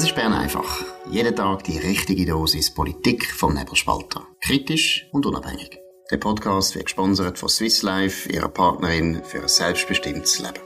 Das 0.00 0.08
ist 0.08 0.16
Bern 0.16 0.32
einfach. 0.32 0.82
Jeden 1.10 1.36
Tag 1.36 1.64
die 1.64 1.76
richtige 1.76 2.24
Dosis 2.24 2.72
Politik 2.72 3.26
vom 3.26 3.52
Nebelspalter. 3.52 4.26
Kritisch 4.40 5.06
und 5.12 5.26
unabhängig. 5.26 5.78
Der 6.10 6.16
Podcast 6.16 6.74
wird 6.74 6.86
gesponsert 6.86 7.36
von 7.36 7.50
Swiss 7.50 7.82
Life, 7.82 8.32
ihrer 8.32 8.48
Partnerin 8.48 9.20
für 9.22 9.42
ein 9.42 9.48
selbstbestimmtes 9.48 10.38
Leben. 10.38 10.60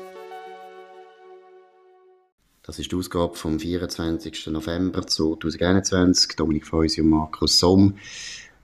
Das 2.62 2.78
ist 2.78 2.92
die 2.92 2.94
Ausgabe 2.94 3.34
vom 3.34 3.58
24. 3.58 4.46
November 4.52 5.04
2021. 5.04 6.36
Dominik 6.36 6.68
Feusi 6.68 7.00
und 7.00 7.08
Markus 7.08 7.58
Somm. 7.58 7.96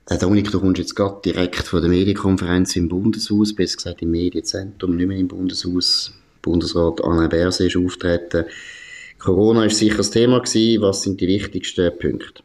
Äh, 0.09 0.19
Dominik, 0.19 0.53
du 0.53 0.61
kommst 0.61 0.79
jetzt 0.79 0.95
gerade 0.95 1.21
direkt 1.25 1.67
von 1.67 1.81
der 1.81 1.91
Medienkonferenz 1.91 2.77
im 2.77 2.89
Bundeshaus, 2.89 3.57
besser 3.57 3.75
gesagt 3.75 4.03
im 4.03 4.13
Medienzentrum, 4.13 4.95
nicht 4.95 5.09
mehr 5.09 5.19
im 5.19 5.27
Bundeshaus. 5.27 6.13
Bundesrat 6.43 7.03
Alain 7.03 7.29
Berset 7.29 7.75
ist 7.75 7.77
auftreten. 7.77 8.45
Corona 9.21 9.67
ist 9.67 9.79
sicher 9.79 9.99
das 9.99 10.11
Thema 10.11 10.41
gewesen. 10.41 10.83
Was 10.83 11.03
sind 11.03 11.21
die 11.21 11.29
wichtigsten 11.29 11.91
Punkte? 11.99 12.43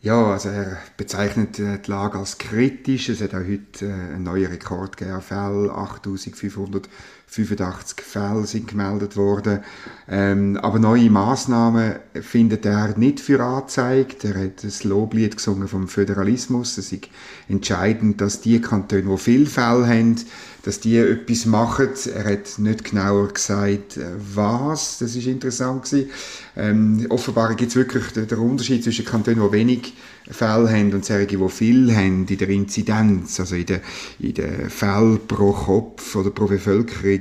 Ja, 0.00 0.32
also 0.32 0.48
er 0.50 0.78
bezeichnet 0.96 1.58
äh, 1.58 1.80
die 1.84 1.90
Lage 1.90 2.18
als 2.18 2.38
kritisch. 2.38 3.08
Es 3.08 3.20
hat 3.20 3.34
auch 3.34 3.40
heute 3.40 3.84
äh, 3.84 3.90
einen 3.90 4.22
neuen 4.22 4.46
Rekord 4.46 4.96
gegeben, 4.96 5.16
8500 5.16 6.88
85 7.30 8.00
Fälle 8.00 8.46
sind 8.46 8.68
gemeldet 8.68 9.16
worden. 9.16 9.60
Ähm, 10.08 10.56
aber 10.56 10.78
neue 10.78 11.10
Maßnahmen 11.10 11.96
findet 12.22 12.64
er 12.64 12.96
nicht 12.96 13.20
für 13.20 13.44
angezeigt. 13.44 14.24
Er 14.24 14.44
hat 14.44 14.64
das 14.64 14.82
Loblied 14.84 15.36
gesungen 15.36 15.68
vom 15.68 15.88
Föderalismus. 15.88 16.78
Es 16.78 16.90
ist 16.90 17.08
entscheidend, 17.48 18.22
dass 18.22 18.40
die 18.40 18.60
Kantone, 18.60 19.02
die 19.02 19.18
viel 19.18 19.46
Fälle 19.46 19.86
haben, 19.86 20.16
dass 20.62 20.80
die 20.80 20.96
etwas 20.96 21.44
machen. 21.44 21.90
Er 22.14 22.32
hat 22.32 22.58
nicht 22.58 22.84
genauer 22.84 23.28
gesagt, 23.28 24.00
was. 24.34 24.98
Das 24.98 25.14
ist 25.14 25.26
interessant 25.26 25.84
gewesen. 25.84 26.10
Ähm, 26.56 27.06
offenbar 27.10 27.54
gibt 27.54 27.70
es 27.70 27.76
wirklich 27.76 28.06
den, 28.12 28.26
den 28.26 28.38
Unterschied 28.38 28.82
zwischen 28.82 29.04
Kantonen, 29.04 29.42
die 29.46 29.52
wenig 29.52 29.94
Fälle 30.30 30.70
haben 30.70 30.92
und 30.92 31.04
solche, 31.04 31.26
die 31.26 31.48
viel 31.48 31.94
haben 31.94 32.26
in 32.28 32.38
der 32.38 32.48
Inzidenz, 32.48 33.40
also 33.40 33.54
in 33.54 33.66
den 33.66 33.80
in 34.18 34.34
der 34.34 34.70
Fällen 34.70 35.20
pro 35.26 35.52
Kopf 35.52 36.16
oder 36.16 36.30
pro 36.30 36.46
Bevölkerung, 36.46 37.20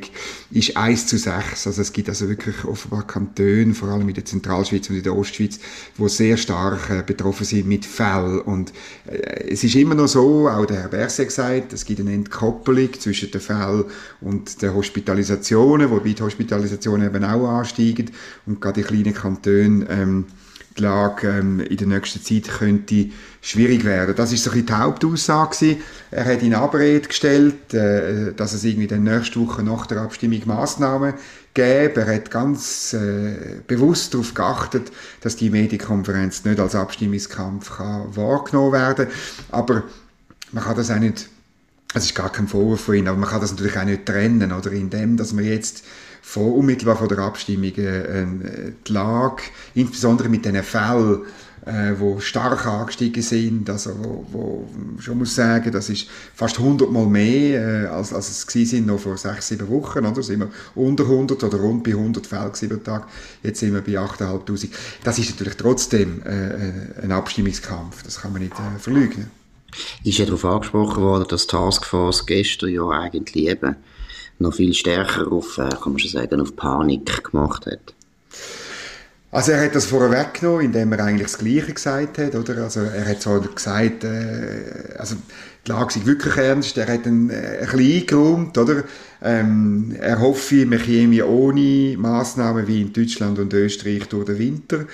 ist 0.52 0.76
1 0.76 1.08
zu 1.08 1.18
6. 1.18 1.68
Also 1.68 1.82
es 1.82 1.94
gibt 1.94 2.10
also 2.10 2.28
wirklich 2.28 2.64
offenbar 2.66 3.06
Kantone, 3.06 3.74
vor 3.74 3.90
allem 3.90 4.08
in 4.08 4.16
der 4.16 4.26
Zentralschweiz 4.26 4.90
und 4.90 4.98
in 4.98 5.04
der 5.04 5.16
Ostschweiz, 5.16 5.60
die 5.98 6.10
sehr 6.10 6.38
stark 6.38 6.90
äh, 6.90 7.04
betroffen 7.06 7.46
sind 7.46 7.68
mit 7.68 7.86
Fällen. 7.86 8.42
Und 8.42 8.74
äh, 9.06 9.50
es 9.50 9.64
ist 9.64 9.76
immer 9.76 9.96
noch 9.96 10.08
so, 10.08 10.48
auch 10.48 10.66
der 10.66 10.82
Herr 10.82 10.90
Berset 10.90 11.28
gesagt, 11.28 11.74
es 11.74 11.86
gibt 11.86 12.00
eine 12.00 12.14
Entkoppelung 12.14 12.94
zwischen 13.00 13.32
den 13.32 13.42
Fällen 13.42 13.86
und 14.22 14.62
den 14.62 14.74
Hospitalisationen, 14.74 15.90
wobei 15.90 16.14
die 16.14 16.24
Hospitalisationen 16.24 17.08
eben 17.08 17.24
auch 17.24 17.48
ansteigen 17.48 18.12
und 18.46 18.62
gerade 18.62 18.82
die 18.82 18.88
kleinen 18.88 19.14
Kantone 19.14 19.86
ähm, 19.90 20.26
die 20.78 20.84
Lage 20.84 21.28
ähm, 21.28 21.60
in 21.60 21.78
der 21.78 21.88
nächsten 21.88 22.22
Zeit 22.24 22.48
könnte 22.48 23.10
schwierig 23.42 23.84
werden. 23.84 24.16
Das 24.16 24.32
ist 24.32 24.44
so 24.44 24.52
die 24.52 24.66
Hauptaussage. 24.70 25.78
Er 26.12 26.26
hat 26.26 26.42
in 26.44 26.54
Abrede 26.54 27.08
gestellt, 27.08 27.74
äh, 27.74 28.34
dass 28.34 28.54
es 28.54 28.64
irgendwie 28.64 28.88
dann 28.88 29.04
nächste 29.04 29.40
Woche 29.40 29.64
nach 29.64 29.86
der 29.88 30.02
Abstimmung 30.02 30.42
Massnahmen 30.46 31.14
gäbe. 31.54 32.02
Er 32.02 32.16
hat 32.16 32.32
ganz 32.32 32.94
äh, 32.94 33.62
bewusst 33.66 34.14
darauf 34.14 34.34
geachtet, 34.34 34.92
dass 35.22 35.36
die 35.36 35.50
Medienkonferenz 35.50 36.46
nicht 36.46 36.60
als 36.60 36.76
Abstimmungskampf 36.76 37.78
kann 37.78 38.16
wahrgenommen 38.16 38.74
werden 38.74 39.08
Aber 39.52 39.84
man 40.52 40.64
kann 40.64 40.76
das 40.76 40.92
auch 40.92 41.00
nicht 41.00 41.30
es 41.98 42.06
ist 42.06 42.16
gar 42.16 42.32
kein 42.32 42.48
Vorwurf 42.48 42.82
von 42.82 42.96
Ihnen, 42.96 43.08
aber 43.08 43.18
man 43.18 43.30
kann 43.30 43.42
das 43.42 43.52
natürlich 43.52 43.78
auch 43.78 43.86
nicht 43.86 44.06
trennen, 44.06 44.52
oder? 44.52 44.72
Indem, 44.72 45.18
dass 45.18 45.34
man 45.34 45.46
jetzt 45.46 45.84
vor, 46.22 46.56
unmittelbar 46.56 46.98
vor 46.98 47.08
der 47.08 47.20
Abstimmung 47.20 47.74
äh, 47.76 48.26
die 48.86 48.92
Lage, 48.92 49.44
insbesondere 49.76 50.30
mit 50.30 50.46
diesen 50.46 50.62
Fällen, 50.64 51.22
äh, 51.66 51.94
wo 51.98 52.20
stark 52.20 52.66
angestiegen 52.66 53.22
sind, 53.22 53.70
also 53.70 53.92
wo, 54.02 54.26
wo 54.32 54.68
schon 55.00 55.18
muss 55.18 55.36
sagen, 55.36 55.72
das 55.72 55.90
ist 55.90 56.08
fast 56.34 56.60
100 56.60 56.90
Mal 56.92 57.06
mehr, 57.06 57.84
äh, 57.84 57.86
als, 57.88 58.14
als 58.14 58.30
es 58.30 58.48
gewesen 58.48 58.70
sind 58.70 58.88
noch 58.88 59.00
vor 59.00 59.18
sechs, 59.18 59.50
sieben 59.50 59.68
Wochen, 59.70 60.06
oder? 60.06 60.24
Sind 60.24 60.40
wir 60.40 60.50
unter 60.76 61.04
100 61.04 61.44
oder 61.44 61.58
rund 61.58 61.84
bei 61.84 61.92
100 61.92 62.26
Fällen 62.26 62.54
sieben 62.54 62.84
Tag, 62.84 63.08
jetzt 63.44 63.60
sind 63.60 63.74
wir 63.74 63.82
bei 63.82 64.00
8'500. 64.00 64.70
Das 65.04 65.20
ist 65.20 65.32
natürlich 65.32 65.58
trotzdem 65.58 66.22
äh, 66.24 67.04
ein 67.04 67.12
Abstimmungskampf, 67.12 68.04
das 68.04 68.22
kann 68.22 68.34
man 68.34 68.42
nicht 68.42 68.54
äh, 68.54 68.80
verleugnen. 68.80 69.30
Ist 70.04 70.18
ja 70.18 70.26
darauf 70.26 70.46
angesprochen 70.46 71.04
worden, 71.04 71.26
dass 71.30 71.48
Taskforce 71.48 72.26
gestern 72.26 72.70
ja 72.70 72.88
eigentlich 72.90 73.48
eben 73.48 73.76
noch 74.40 74.54
viel 74.54 74.74
stärker 74.74 75.32
auf, 75.32 75.58
äh, 75.58 75.70
kann 75.70 75.94
man 75.94 76.00
schon 76.00 76.12
sagen, 76.12 76.42
auf 76.42 76.56
Panik 76.56 77.24
gemacht 77.24 77.66
hat. 77.66 77.94
Also 79.30 79.52
er 79.52 79.66
hat 79.66 79.76
das 79.76 79.88
vorher 79.88 80.26
genommen, 80.26 80.66
indem 80.66 80.94
er 80.94 81.04
eigentlich 81.04 81.28
das 81.28 81.38
Gleiche 81.38 81.74
gesagt 81.74 82.18
hat, 82.18 82.34
oder? 82.34 82.64
Also 82.64 82.80
er 82.82 83.06
hat 83.06 83.22
so 83.22 83.40
gesagt, 83.42 84.04
äh, 84.04 84.96
also 84.98 85.16
die 85.66 85.72
Lage 85.72 86.00
ist 86.00 86.06
wirklich 86.06 86.38
ernst, 86.38 86.78
er 86.78 86.88
hat 86.88 87.06
ein, 87.06 87.30
äh, 87.30 87.60
ein 87.60 87.70
bisschen 87.70 88.02
eingeräumt, 88.02 88.58
oder? 88.58 88.84
Ähm, 89.22 89.96
er 90.00 90.22
hoffe, 90.22 90.70
wir 90.70 90.80
kämen 90.80 91.22
ohne 91.24 91.96
Massnahmen 91.98 92.68
wie 92.68 92.82
in 92.82 92.94
Deutschland 92.94 93.38
und 93.38 93.54
Österreich 93.54 94.08
durch 94.08 94.26
den 94.26 94.40
Winter. 94.40 94.86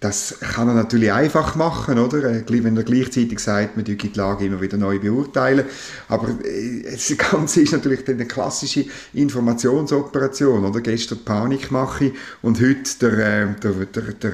Das 0.00 0.38
kann 0.40 0.68
er 0.68 0.74
natürlich 0.74 1.12
einfach 1.12 1.54
machen, 1.54 1.98
oder? 1.98 2.24
Äh, 2.24 2.44
wenn 2.46 2.76
er 2.76 2.82
gleichzeitig 2.82 3.38
sagt, 3.38 3.76
man 3.76 3.84
die 3.84 3.96
Lage 4.14 4.44
immer 4.44 4.60
wieder 4.60 4.76
neu 4.76 4.98
beurteilen. 4.98 5.64
Aber 6.08 6.28
äh, 6.44 6.82
das 6.82 7.12
Ganze 7.30 7.62
ist 7.62 7.72
natürlich 7.72 8.06
eine 8.06 8.26
klassische 8.26 8.84
Informationsoperation, 9.14 10.64
oder? 10.64 10.80
Gestern 10.80 11.24
Panikmache 11.24 12.12
und 12.42 12.60
heute 12.60 12.98
der, 13.00 13.12
äh, 13.12 13.46
der, 13.62 13.72
der, 13.72 14.02
der 14.14 14.32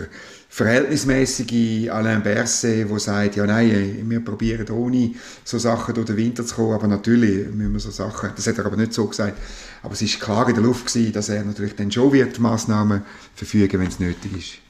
verhältnismäßige 0.51 1.89
Alain 1.91 2.25
Berset, 2.25 2.91
der 2.91 2.99
sagt, 2.99 3.37
ja 3.37 3.47
nein, 3.47 4.05
wir 4.09 4.21
probieren 4.21 4.69
ohne 4.71 5.15
so 5.45 5.59
Sachen 5.59 5.95
durch 5.95 6.07
den 6.07 6.17
Winter 6.17 6.45
zu 6.45 6.57
kommen, 6.57 6.73
aber 6.73 6.89
natürlich 6.89 7.47
müssen 7.55 7.73
wir 7.73 7.81
so 7.81 7.93
Sachen, 7.93 8.31
das 8.35 8.49
hat 8.49 8.59
er 8.59 8.67
aber 8.67 8.77
nicht 8.77 8.93
so 8.93 9.07
gesagt, 9.07 9.39
aber 9.83 9.93
es 9.93 10.03
ist 10.03 10.19
klar 10.19 10.49
in 10.49 10.57
der 10.57 10.65
Luft 10.65 10.93
gewesen, 10.93 11.13
dass 11.13 11.29
er 11.29 11.45
natürlich 11.45 11.77
dann 11.77 11.93
schon 11.93 12.13
wird 12.13 12.41
Massnahmen 12.41 13.03
verfügen, 13.37 13.81
wenn 13.81 13.87
es 13.87 14.01
nötig 14.01 14.37
ist. 14.37 14.70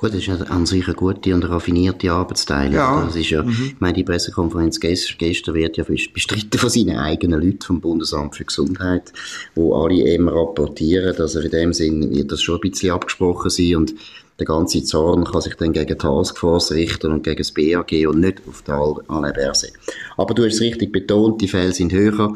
Gut, 0.00 0.14
das 0.14 0.26
ist 0.26 0.50
an 0.50 0.64
sich 0.64 0.86
eine 0.86 0.94
gute 0.94 1.34
und 1.34 1.42
raffinierte 1.44 2.10
Arbeitsteilung. 2.10 2.74
Ja. 2.74 3.04
Das 3.04 3.16
ist 3.16 3.28
ja, 3.28 3.42
mhm. 3.42 3.50
ich 3.50 3.80
meine, 3.80 3.92
die 3.92 4.02
Pressekonferenz 4.02 4.80
gestern 4.80 5.54
wird 5.54 5.76
ja 5.76 5.84
bestritten 5.84 6.58
von 6.58 6.70
seinen 6.70 6.96
eigenen 6.96 7.42
Leuten 7.42 7.60
vom 7.60 7.82
Bundesamt 7.82 8.34
für 8.34 8.46
Gesundheit, 8.46 9.12
wo 9.54 9.74
alle 9.74 9.96
eben 9.96 10.30
rapportieren, 10.30 11.14
dass 11.14 11.34
er 11.34 11.44
in 11.44 11.50
dem 11.50 11.72
Sinn 11.74 12.10
wird 12.14 12.32
das 12.32 12.40
schon 12.40 12.54
ein 12.54 12.62
bisschen 12.62 12.92
abgesprochen 12.92 13.50
sein 13.50 13.76
und 13.76 13.94
der 14.38 14.46
ganze 14.46 14.82
Zorn 14.82 15.24
kann 15.24 15.42
sich 15.42 15.54
dann 15.56 15.74
gegen 15.74 15.88
die 15.88 15.94
Taskforce 15.94 16.72
richten 16.72 17.12
und 17.12 17.22
gegen 17.22 17.36
das 17.36 17.52
BAG 17.52 17.92
und 18.08 18.20
nicht 18.20 18.40
auf 18.48 18.62
die 18.62 18.72
Alain 18.72 19.34
Berset. 19.34 19.74
Aber 20.16 20.32
du 20.32 20.46
hast 20.46 20.54
es 20.54 20.60
richtig 20.62 20.92
betont, 20.92 21.42
die 21.42 21.48
Fälle 21.48 21.74
sind 21.74 21.92
höher. 21.92 22.32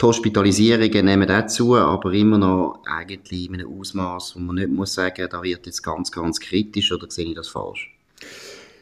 Die 0.00 0.06
Hospitalisierungen 0.06 1.06
nehmen 1.06 1.28
auch 1.28 1.46
zu, 1.46 1.74
aber 1.74 2.12
immer 2.12 2.38
noch 2.38 2.82
eigentlich 2.86 3.48
in 3.48 3.54
einem 3.54 3.80
Ausmaß, 3.80 4.36
wo 4.36 4.38
man 4.40 4.54
nicht 4.54 4.70
muss 4.70 4.94
sagen, 4.94 5.26
da 5.28 5.42
wird 5.42 5.66
jetzt 5.66 5.82
ganz, 5.82 6.12
ganz 6.12 6.38
kritisch, 6.38 6.92
oder 6.92 7.10
sehe 7.10 7.26
ich 7.26 7.34
das 7.34 7.48
falsch? 7.48 7.92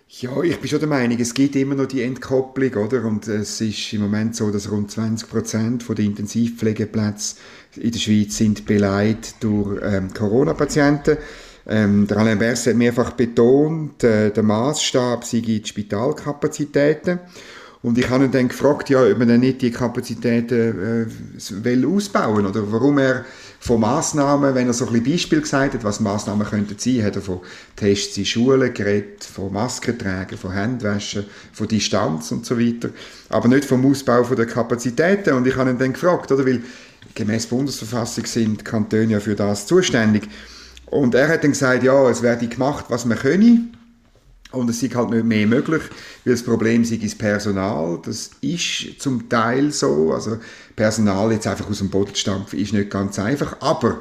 Ja, 0.08 0.42
ich 0.42 0.58
bin 0.60 0.68
schon 0.68 0.78
der 0.78 0.88
Meinung, 0.88 1.18
es 1.18 1.32
gibt 1.32 1.56
immer 1.56 1.74
noch 1.74 1.86
die 1.86 2.02
Entkopplung, 2.02 2.72
oder? 2.74 3.04
Und 3.04 3.26
es 3.28 3.60
ist 3.62 3.92
im 3.94 4.02
Moment 4.02 4.36
so, 4.36 4.50
dass 4.50 4.70
rund 4.70 4.90
20 4.90 5.28
Prozent 5.28 5.88
der 5.88 6.04
Intensivpflegeplätze 6.04 7.36
in 7.76 7.92
der 7.92 7.98
Schweiz 7.98 8.36
sind 8.36 8.66
beleidigt 8.66 9.36
durch 9.40 9.80
ähm, 9.82 10.12
Corona-Patienten. 10.12 11.16
Ähm, 11.66 12.06
der 12.06 12.18
Alain 12.18 12.38
Berset 12.38 12.74
hat 12.74 12.78
mehrfach 12.78 13.12
betont, 13.12 14.04
äh, 14.04 14.30
der 14.30 14.42
Maßstab 14.42 15.24
sei 15.24 15.40
die 15.40 15.62
Spitalkapazitäten. 15.64 17.18
Und 17.82 17.98
ich 17.98 18.08
habe 18.08 18.24
ihn 18.24 18.32
dann 18.32 18.48
gefragt, 18.48 18.90
ja, 18.90 19.02
ob 19.02 19.18
man 19.18 19.28
dann 19.28 19.40
nicht 19.40 19.62
die 19.62 19.70
Kapazitäten 19.70 21.06
äh, 21.08 21.64
will 21.64 21.86
ausbauen 21.86 22.46
oder 22.46 22.72
warum 22.72 22.98
er 22.98 23.24
von 23.60 23.80
Massnahmen, 23.80 24.54
wenn 24.54 24.66
er 24.66 24.72
so 24.72 24.86
ein 24.86 24.92
bisschen 24.92 25.12
Beispiel 25.12 25.40
gesagt 25.40 25.74
hat, 25.74 25.84
was 25.84 26.00
Massnahmen 26.00 26.46
könnten 26.46 26.76
sein, 26.78 27.02
hat 27.02 27.16
er 27.16 27.22
von 27.22 27.40
Tests 27.74 28.16
in 28.16 28.24
Schulen 28.24 28.72
geredet, 28.72 29.24
von 29.24 29.52
Maskentragen, 29.52 30.38
von 30.38 30.54
Handwaschen, 30.54 31.26
von 31.52 31.68
Distanz 31.68 32.30
und 32.32 32.46
so 32.46 32.58
weiter, 32.58 32.90
aber 33.28 33.48
nicht 33.48 33.64
vom 33.64 33.84
Ausbau 33.84 34.22
der 34.22 34.46
Kapazitäten. 34.46 35.34
Und 35.34 35.46
ich 35.46 35.56
habe 35.56 35.70
ihn 35.70 35.78
dann 35.78 35.92
gefragt, 35.92 36.30
oder, 36.30 36.46
weil 36.46 36.62
gemäß 37.14 37.46
Bundesverfassung 37.46 38.26
sind 38.26 38.64
Kantone 38.64 39.12
ja 39.12 39.20
für 39.20 39.34
das 39.34 39.66
zuständig. 39.66 40.28
Und 40.86 41.14
er 41.14 41.28
hat 41.28 41.42
dann 41.42 41.50
gesagt, 41.50 41.82
ja, 41.82 42.08
es 42.08 42.22
werde 42.22 42.46
gemacht, 42.46 42.86
was 42.88 43.04
man 43.04 43.18
könne. 43.18 43.68
Und 44.56 44.70
es 44.70 44.82
ist 44.82 44.94
halt 44.94 45.10
nicht 45.10 45.24
mehr 45.24 45.46
möglich, 45.46 45.82
weil 46.24 46.34
das 46.34 46.42
Problem 46.42 46.82
ist 46.82 47.02
das 47.02 47.14
Personal. 47.14 48.00
Das 48.04 48.30
ist 48.40 49.00
zum 49.00 49.28
Teil 49.28 49.70
so. 49.72 50.12
Also 50.12 50.38
Personal 50.74 51.32
jetzt 51.32 51.46
einfach 51.46 51.68
aus 51.68 51.78
dem 51.78 51.90
Boden 51.90 52.14
stampfen 52.14 52.58
ist 52.58 52.72
nicht 52.72 52.90
ganz 52.90 53.18
einfach. 53.18 53.56
Aber 53.60 54.00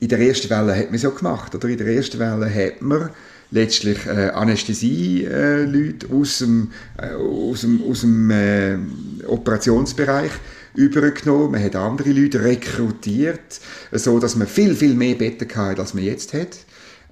in 0.00 0.08
der 0.08 0.20
ersten 0.20 0.50
Welle 0.50 0.76
hat 0.76 0.86
man 0.86 0.94
es 0.94 1.02
ja 1.02 1.10
gemacht. 1.10 1.54
Oder 1.54 1.68
in 1.68 1.78
der 1.78 1.86
ersten 1.86 2.18
Welle 2.18 2.52
hat 2.52 2.82
man 2.82 3.10
letztlich 3.50 4.06
äh, 4.06 4.30
Anästhesie-Leute 4.30 6.06
äh, 6.06 6.12
aus 6.12 6.38
dem, 6.38 6.70
äh, 6.98 7.14
aus 7.14 7.62
dem, 7.62 7.82
aus 7.88 8.00
dem 8.02 8.30
äh, 8.30 8.78
Operationsbereich 9.26 10.30
übergenommen. 10.74 11.52
Man 11.52 11.62
hat 11.62 11.76
andere 11.76 12.10
Leute 12.10 12.44
rekrutiert, 12.44 13.60
so 13.92 14.18
dass 14.18 14.36
man 14.36 14.46
viel, 14.46 14.74
viel 14.74 14.94
mehr 14.94 15.16
Betten 15.16 15.48
hatte, 15.54 15.80
als 15.80 15.94
man 15.94 16.04
jetzt 16.04 16.32
hat. 16.32 16.58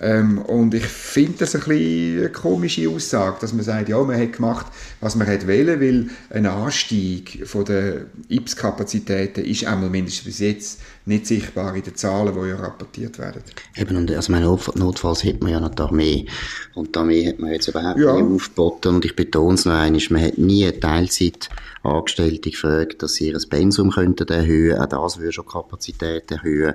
Ähm, 0.00 0.38
und 0.38 0.74
ich 0.74 0.84
finde 0.84 1.38
das 1.40 1.54
ein 1.54 1.62
bisschen 1.62 2.18
eine 2.18 2.28
komische 2.30 2.88
Aussage, 2.88 3.38
dass 3.40 3.52
man 3.52 3.64
sagt, 3.64 3.88
ja, 3.88 4.00
man 4.02 4.20
hat 4.20 4.34
gemacht, 4.34 4.66
was 5.00 5.16
man 5.16 5.26
hätte 5.26 5.48
wollen, 5.48 5.80
weil 5.80 6.10
ein 6.30 6.46
Anstieg 6.46 7.46
von 7.46 7.64
der 7.64 8.06
IPS-Kapazitäten 8.28 9.44
ist 9.44 9.64
einmal 9.64 9.90
mindestens 9.90 10.24
bis 10.24 10.38
jetzt 10.38 10.80
nicht 11.08 11.26
sichtbar 11.26 11.74
in 11.74 11.82
den 11.82 11.96
Zahlen, 11.96 12.34
die 12.34 12.48
ja 12.48 12.56
rapportiert 12.56 13.18
werden. 13.18 13.42
Eben, 13.76 13.96
und 13.96 14.10
also 14.10 14.30
meine 14.30 14.46
notfalls 14.46 15.24
hat 15.24 15.42
man 15.42 15.52
ja 15.52 15.60
noch 15.60 15.74
die 15.74 15.82
Armee. 15.82 16.26
Und 16.74 16.94
die 16.94 16.98
Armee 16.98 17.28
hat 17.28 17.38
man 17.38 17.50
jetzt 17.50 17.68
überhaupt 17.68 17.98
ja. 17.98 18.14
nicht 18.20 18.34
aufgeboten. 18.36 18.94
Und 18.96 19.04
ich 19.04 19.16
betone 19.16 19.54
es 19.54 19.64
noch 19.64 19.72
einmal, 19.72 20.02
man 20.10 20.22
hat 20.22 20.38
nie 20.38 20.64
eine 20.64 20.78
Teilzeit 20.78 21.48
Angestellte 21.82 22.50
gefragt, 22.50 23.02
dass 23.02 23.14
sie 23.14 23.28
ihr 23.28 23.38
Pensum 23.48 23.90
könnten 23.90 24.28
erhöhen. 24.28 24.78
Auch 24.78 24.86
das 24.86 25.18
würde 25.18 25.32
schon 25.32 25.46
Kapazität 25.46 26.30
erhöhen. 26.30 26.74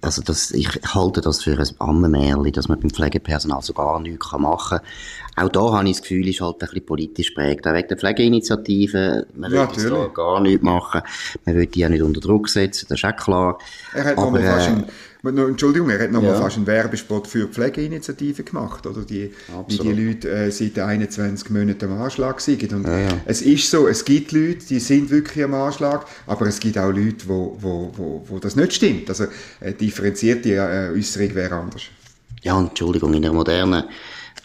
Also 0.00 0.22
das, 0.22 0.50
ich 0.52 0.68
halte 0.94 1.20
das 1.20 1.42
für 1.42 1.58
ein 1.58 1.68
Ammenmärchen, 1.78 2.52
dass 2.52 2.68
man 2.68 2.80
beim 2.80 2.90
Pflegepersonal 2.90 3.62
so 3.62 3.72
gar 3.72 4.00
nichts 4.00 4.32
machen 4.32 4.78
kann. 4.78 4.86
Auch 5.38 5.48
da 5.48 5.72
habe 5.72 5.88
ich 5.88 5.96
das 5.96 6.02
Gefühl, 6.02 6.28
ist 6.28 6.40
halt 6.40 6.56
ein 6.56 6.58
bisschen 6.58 6.86
politisch 6.86 7.30
prägt. 7.30 7.66
Auch 7.66 7.74
wegen 7.74 7.88
der 7.88 7.96
Pflegeinitiative, 7.96 9.26
man 9.34 9.52
ja, 9.52 9.76
will 9.76 9.90
da 9.90 10.06
gar 10.06 10.40
nichts 10.40 10.62
machen. 10.62 11.02
Man 11.44 11.56
will 11.56 11.66
die 11.66 11.80
ja 11.80 11.88
nicht 11.88 12.02
unter 12.02 12.20
Druck 12.20 12.48
setzen, 12.48 12.86
das 12.88 12.98
ist 12.98 13.04
auch 13.04 13.16
klar. 13.16 13.58
Er 13.94 14.04
hat 14.04 14.18
Aber, 14.18 14.40
fast 14.40 14.68
einen 14.68 14.86
Entschuldigung, 15.24 15.90
er 15.90 16.00
hat 16.00 16.12
nochmal 16.12 16.32
ja. 16.32 16.40
fast 16.40 16.56
einen 16.56 16.66
Werbespot 16.66 17.26
für 17.26 17.46
die 17.46 17.52
Pflegeinitiative 17.52 18.44
gemacht, 18.44 18.86
oder? 18.86 19.02
Die, 19.02 19.32
wie 19.66 19.78
die 19.78 19.92
Leute 19.92 20.30
äh, 20.30 20.50
seit 20.50 20.78
21 20.78 21.50
Monaten 21.50 21.84
am 21.86 22.00
Anschlag 22.00 22.40
sind. 22.40 22.72
Und 22.72 22.86
ja, 22.86 22.98
ja. 22.98 23.08
es 23.26 23.42
ist 23.42 23.68
so, 23.70 23.88
es 23.88 24.04
gibt 24.04 24.30
Leute, 24.32 24.64
die 24.66 24.78
sind 24.78 25.10
wirklich 25.10 25.44
am 25.44 25.54
Anschlag, 25.54 26.06
aber 26.26 26.46
es 26.46 26.60
gibt 26.60 26.78
auch 26.78 26.90
Leute, 26.90 27.26
wo, 27.26 27.56
wo, 27.60 27.92
wo, 27.96 28.24
wo 28.28 28.38
das 28.38 28.54
nicht 28.54 28.74
stimmt. 28.74 29.08
Also 29.08 29.24
eine 29.60 29.72
differenzierte 29.72 30.50
äh, 30.54 30.96
Äußerung 30.96 31.34
wäre 31.34 31.54
anders. 31.56 31.82
Ja, 32.42 32.58
Entschuldigung, 32.58 33.12
in 33.14 33.22
der 33.22 33.32
modernen 33.32 33.84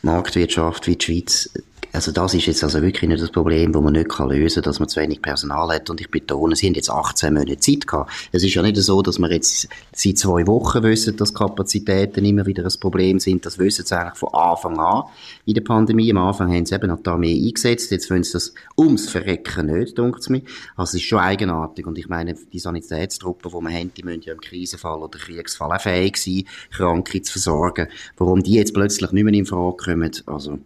Marktwirtschaft 0.04 0.88
wie 0.88 0.98
die 0.98 1.06
Schweiz 1.06 1.50
also 1.92 2.12
das 2.12 2.34
ist 2.34 2.46
jetzt 2.46 2.64
also 2.64 2.82
wirklich 2.82 3.10
nicht 3.10 3.22
das 3.22 3.32
Problem, 3.32 3.72
das 3.72 3.82
man 3.82 3.94
nicht 3.94 4.18
lösen 4.20 4.56
kann, 4.56 4.64
dass 4.64 4.80
man 4.80 4.90
zu 4.90 5.00
wenig 5.00 5.22
Personal 5.22 5.70
hat. 5.74 5.90
Und 5.90 6.02
ich 6.02 6.10
betone, 6.10 6.56
sie 6.56 6.68
haben 6.68 6.74
jetzt 6.74 6.90
18 6.90 7.34
Monate 7.34 7.58
Zeit 7.58 7.88
gehabt. 7.88 8.12
Es 8.32 8.44
ist 8.44 8.54
ja 8.54 8.62
nicht 8.62 8.78
so, 8.78 9.02
dass 9.02 9.20
wir 9.20 9.32
jetzt 9.32 9.68
seit 9.92 10.18
zwei 10.18 10.48
Wochen 10.48 10.84
wissen, 10.84 11.18
dass 11.18 11.34
Kapazitäten 11.34 12.26
immer 12.26 12.46
wieder 12.46 12.64
ein 12.64 12.80
Problem 12.80 13.20
sind. 13.20 13.46
Das 13.46 13.60
wissen 13.60 13.86
sie 13.86 13.98
eigentlich 13.98 14.18
von 14.18 14.34
Anfang 14.34 14.80
an 14.80 15.04
in 15.46 15.54
der 15.54 15.62
Pandemie. 15.62 16.12
Am 16.12 16.18
Anfang 16.18 16.54
haben 16.54 16.66
sie 16.66 16.76
eben 16.76 16.88
noch 16.88 17.02
die 17.02 17.10
Armee 17.10 17.48
eingesetzt. 17.48 17.92
Jetzt 17.92 18.10
wollen 18.10 18.24
sie 18.24 18.34
das 18.34 18.54
ums 18.78 19.10
Verrecken 19.10 19.68
nicht, 19.68 19.98
denkt 19.98 20.30
mir. 20.30 20.42
Also 20.76 20.98
es 20.98 21.04
ist 21.04 21.08
schon 21.08 21.20
eigenartig. 21.20 21.86
Und 21.86 21.98
ich 21.98 22.08
meine, 22.08 22.34
die 22.34 22.60
Sanitätstruppen, 22.60 23.52
die 23.52 23.66
wir 23.66 23.80
haben, 23.80 23.94
die 23.94 24.04
müssen 24.04 24.22
ja 24.24 24.34
im 24.34 24.42
Krisenfall 24.42 25.02
oder 25.02 25.20
Kriegsfall 25.20 25.72
auch 25.72 25.82
fähig 25.82 26.18
sein, 26.18 26.46
Kranke 26.72 27.22
zu 27.22 27.34
versorgen. 27.34 27.88
Warum 28.18 28.44
die 28.44 28.54
jetzt 28.54 28.74
plötzlich 28.74 29.12
nicht 29.12 29.24
mehr 29.24 29.34
in 29.34 29.46
Frage 29.46 29.78
kommen, 29.78 30.12
also 30.26 30.60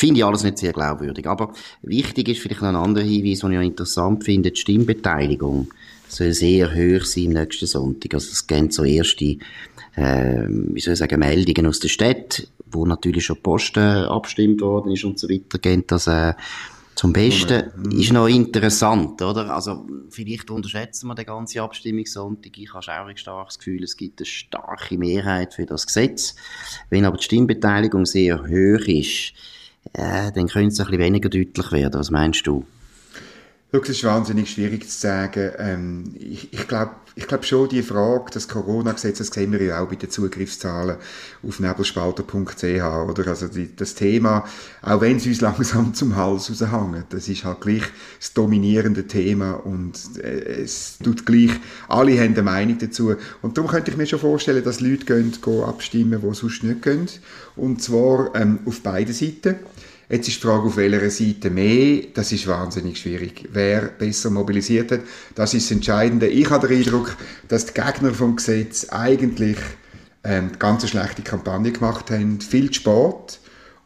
Finde 0.00 0.20
ich 0.20 0.24
alles 0.24 0.44
nicht 0.44 0.56
sehr 0.56 0.72
glaubwürdig. 0.72 1.26
Aber 1.26 1.52
wichtig 1.82 2.30
ist 2.30 2.40
vielleicht 2.40 2.62
noch 2.62 2.70
ein 2.70 2.76
anderer 2.76 3.04
Hinweis, 3.04 3.40
den 3.40 3.52
ich 3.52 3.60
interessant 3.60 4.24
finde. 4.24 4.50
Die 4.50 4.58
Stimmbeteiligung 4.58 5.68
soll 6.08 6.32
sehr 6.32 6.74
hoch 6.74 7.04
sein 7.04 7.24
im 7.24 7.32
nächsten 7.32 7.66
Sonntag. 7.66 8.14
Also 8.14 8.30
es 8.32 8.46
gehen 8.46 8.70
so 8.70 8.82
erste, 8.82 9.36
äh, 9.96 10.46
wie 10.48 10.80
soll 10.80 10.94
ich 10.94 11.00
sagen, 11.00 11.20
Meldungen 11.20 11.66
aus 11.66 11.80
der 11.80 11.88
Stadt, 11.88 12.48
wo 12.64 12.86
natürlich 12.86 13.26
schon 13.26 13.42
Posten 13.42 14.06
abgestimmt 14.06 14.62
worden 14.62 14.92
ist 14.92 15.04
und 15.04 15.18
so 15.18 15.28
weiter, 15.28 15.58
gehen 15.58 15.84
das 15.86 16.06
äh, 16.06 16.32
zum 16.94 17.12
Besten. 17.12 17.70
Mhm. 17.76 18.00
Ist 18.00 18.14
noch 18.14 18.26
interessant, 18.26 19.20
oder? 19.20 19.54
Also 19.54 19.86
vielleicht 20.08 20.50
unterschätzen 20.50 21.08
wir 21.08 21.14
den 21.14 21.26
ganzen 21.26 21.58
Abstimmungssonntag. 21.58 22.56
Ich 22.56 22.72
habe 22.72 22.86
auch 22.86 23.06
ein 23.06 23.18
starkes 23.18 23.58
Gefühl, 23.58 23.84
es 23.84 23.98
gibt 23.98 24.20
eine 24.20 24.26
starke 24.26 24.96
Mehrheit 24.96 25.52
für 25.52 25.66
das 25.66 25.86
Gesetz. 25.86 26.36
Wenn 26.88 27.04
aber 27.04 27.18
die 27.18 27.24
Stimmbeteiligung 27.24 28.06
sehr 28.06 28.40
hoch 28.40 28.88
ist, 28.88 29.34
äh, 29.92 30.32
dann 30.32 30.48
könnte 30.48 30.68
es 30.68 30.80
ein 30.80 30.86
bisschen 30.86 30.98
weniger 30.98 31.28
deutlich 31.28 31.72
werden. 31.72 32.00
Was 32.00 32.10
meinst 32.10 32.46
du? 32.46 32.64
Schau, 33.72 33.78
ist 33.78 34.02
wahnsinnig 34.02 34.50
schwierig 34.50 34.88
zu 34.88 34.98
sagen. 34.98 35.52
Ähm, 35.58 36.14
ich, 36.18 36.52
ich 36.52 36.66
glaube 36.66 36.90
ich 37.16 37.26
glaub 37.26 37.44
schon, 37.44 37.68
die 37.68 37.82
Frage, 37.82 38.30
das 38.32 38.48
Corona-Gesetz, 38.48 39.18
das 39.18 39.28
sehen 39.28 39.52
wir 39.52 39.62
ja 39.62 39.82
auch 39.82 39.88
bei 39.88 39.96
den 39.96 40.10
Zugriffszahlen 40.10 40.96
auf 41.46 41.60
nebelspalter.ch, 41.60 42.64
oder? 42.64 43.26
Also 43.28 43.48
die, 43.48 43.74
das 43.74 43.94
Thema, 43.94 44.44
auch 44.82 45.00
wenn 45.00 45.16
es 45.16 45.26
uns 45.26 45.40
langsam 45.42 45.92
zum 45.92 46.16
Hals 46.16 46.50
raushängt, 46.50 47.06
das 47.12 47.28
ist 47.28 47.44
halt 47.44 47.60
gleich 47.60 47.82
das 48.18 48.32
dominierende 48.32 49.06
Thema 49.06 49.52
und 49.52 49.98
äh, 50.22 50.62
es 50.62 50.98
tut 51.02 51.26
gleich, 51.26 51.50
alle 51.88 52.18
haben 52.18 52.32
eine 52.32 52.42
Meinung 52.42 52.78
dazu. 52.78 53.14
Und 53.42 53.58
darum 53.58 53.70
könnte 53.70 53.90
ich 53.90 53.96
mir 53.96 54.06
schon 54.06 54.20
vorstellen, 54.20 54.64
dass 54.64 54.80
Leute 54.80 55.04
gehen, 55.04 55.32
gehen 55.42 55.64
abstimmen, 55.64 56.20
die 56.22 56.34
sonst 56.34 56.62
nicht 56.62 56.82
gehen. 56.82 57.08
Und 57.56 57.82
zwar 57.82 58.34
ähm, 58.34 58.60
auf 58.66 58.80
beiden 58.80 59.14
Seiten. 59.14 59.56
Jetzt 60.10 60.26
ist 60.26 60.38
die 60.38 60.46
Frage, 60.46 60.64
auf 60.64 60.76
welcher 60.76 61.08
Seite 61.08 61.50
mehr. 61.50 62.02
Das 62.14 62.32
ist 62.32 62.48
wahnsinnig 62.48 62.98
schwierig. 62.98 63.48
Wer 63.52 63.82
besser 63.82 64.30
mobilisiert 64.30 64.90
hat, 64.90 65.02
das 65.36 65.54
ist 65.54 65.70
das 65.70 65.76
Entscheidende. 65.76 66.26
Ich 66.26 66.50
habe 66.50 66.66
den 66.66 66.78
Eindruck, 66.78 67.16
dass 67.46 67.66
die 67.66 67.74
Gegner 67.74 68.12
vom 68.12 68.34
Gesetz 68.34 68.88
eigentlich 68.90 69.56
ähm, 70.24 70.50
ganz 70.58 70.88
schlechte 70.88 71.22
Kampagne 71.22 71.70
gemacht 71.70 72.10
haben, 72.10 72.40
viel 72.40 72.72
Sport 72.72 73.38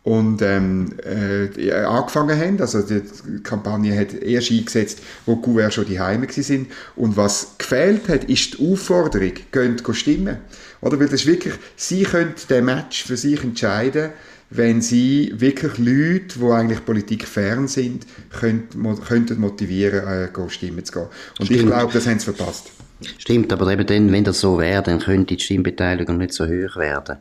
und 0.03 0.41
ähm, 0.41 0.95
äh, 1.05 1.73
angefangen 1.73 2.41
haben. 2.41 2.59
Also 2.59 2.81
die 2.81 3.03
Kampagne 3.43 3.95
hat 3.95 4.15
erst 4.15 4.51
eingesetzt, 4.51 5.01
wo 5.27 5.35
die 5.35 5.43
Gouverne 5.43 5.73
schon 5.73 5.85
die 5.85 6.01
Heime 6.01 6.27
sind. 6.31 6.73
Und 6.97 7.19
was 7.19 7.57
gefehlt 7.59 8.09
hat, 8.09 8.25
ist 8.25 8.59
die 8.59 8.73
Aufforderung, 8.73 9.33
geht 9.53 9.97
stimmen. 9.97 10.39
Oder 10.81 10.99
weil 10.99 11.09
das 11.09 11.21
ist 11.21 11.27
wirklich, 11.27 11.55
sie 11.77 12.05
können 12.05 12.35
den 12.49 12.65
Match 12.65 13.05
für 13.05 13.19
sich 13.19 13.45
entscheiden 13.45 14.13
wenn 14.51 14.81
sie 14.81 15.33
wirklich 15.35 15.79
Leute, 15.79 16.39
die 16.39 16.45
eigentlich 16.45 16.85
Politik 16.85 17.27
fern 17.27 17.67
sind, 17.67 18.07
könnten 18.31 19.41
motivieren, 19.41 20.07
äh, 20.07 20.51
stimmen 20.51 20.85
zu 20.85 20.93
gehen. 20.93 21.07
Und 21.39 21.47
Stimmt. 21.47 21.61
ich 21.61 21.67
glaube, 21.67 21.93
das 21.93 22.07
haben 22.07 22.19
sie 22.19 22.33
verpasst. 22.33 22.71
Stimmt, 23.19 23.53
aber 23.53 23.73
eben 23.73 23.87
dann, 23.87 24.13
wenn 24.13 24.25
das 24.25 24.41
so 24.41 24.59
wäre, 24.59 24.83
dann 24.83 25.01
könnte 25.01 25.37
die 25.37 25.43
Stimmbeteiligung 25.43 26.19
nicht 26.19 26.33
so 26.33 26.45
hoch 26.45 26.77
werden. 26.77 27.19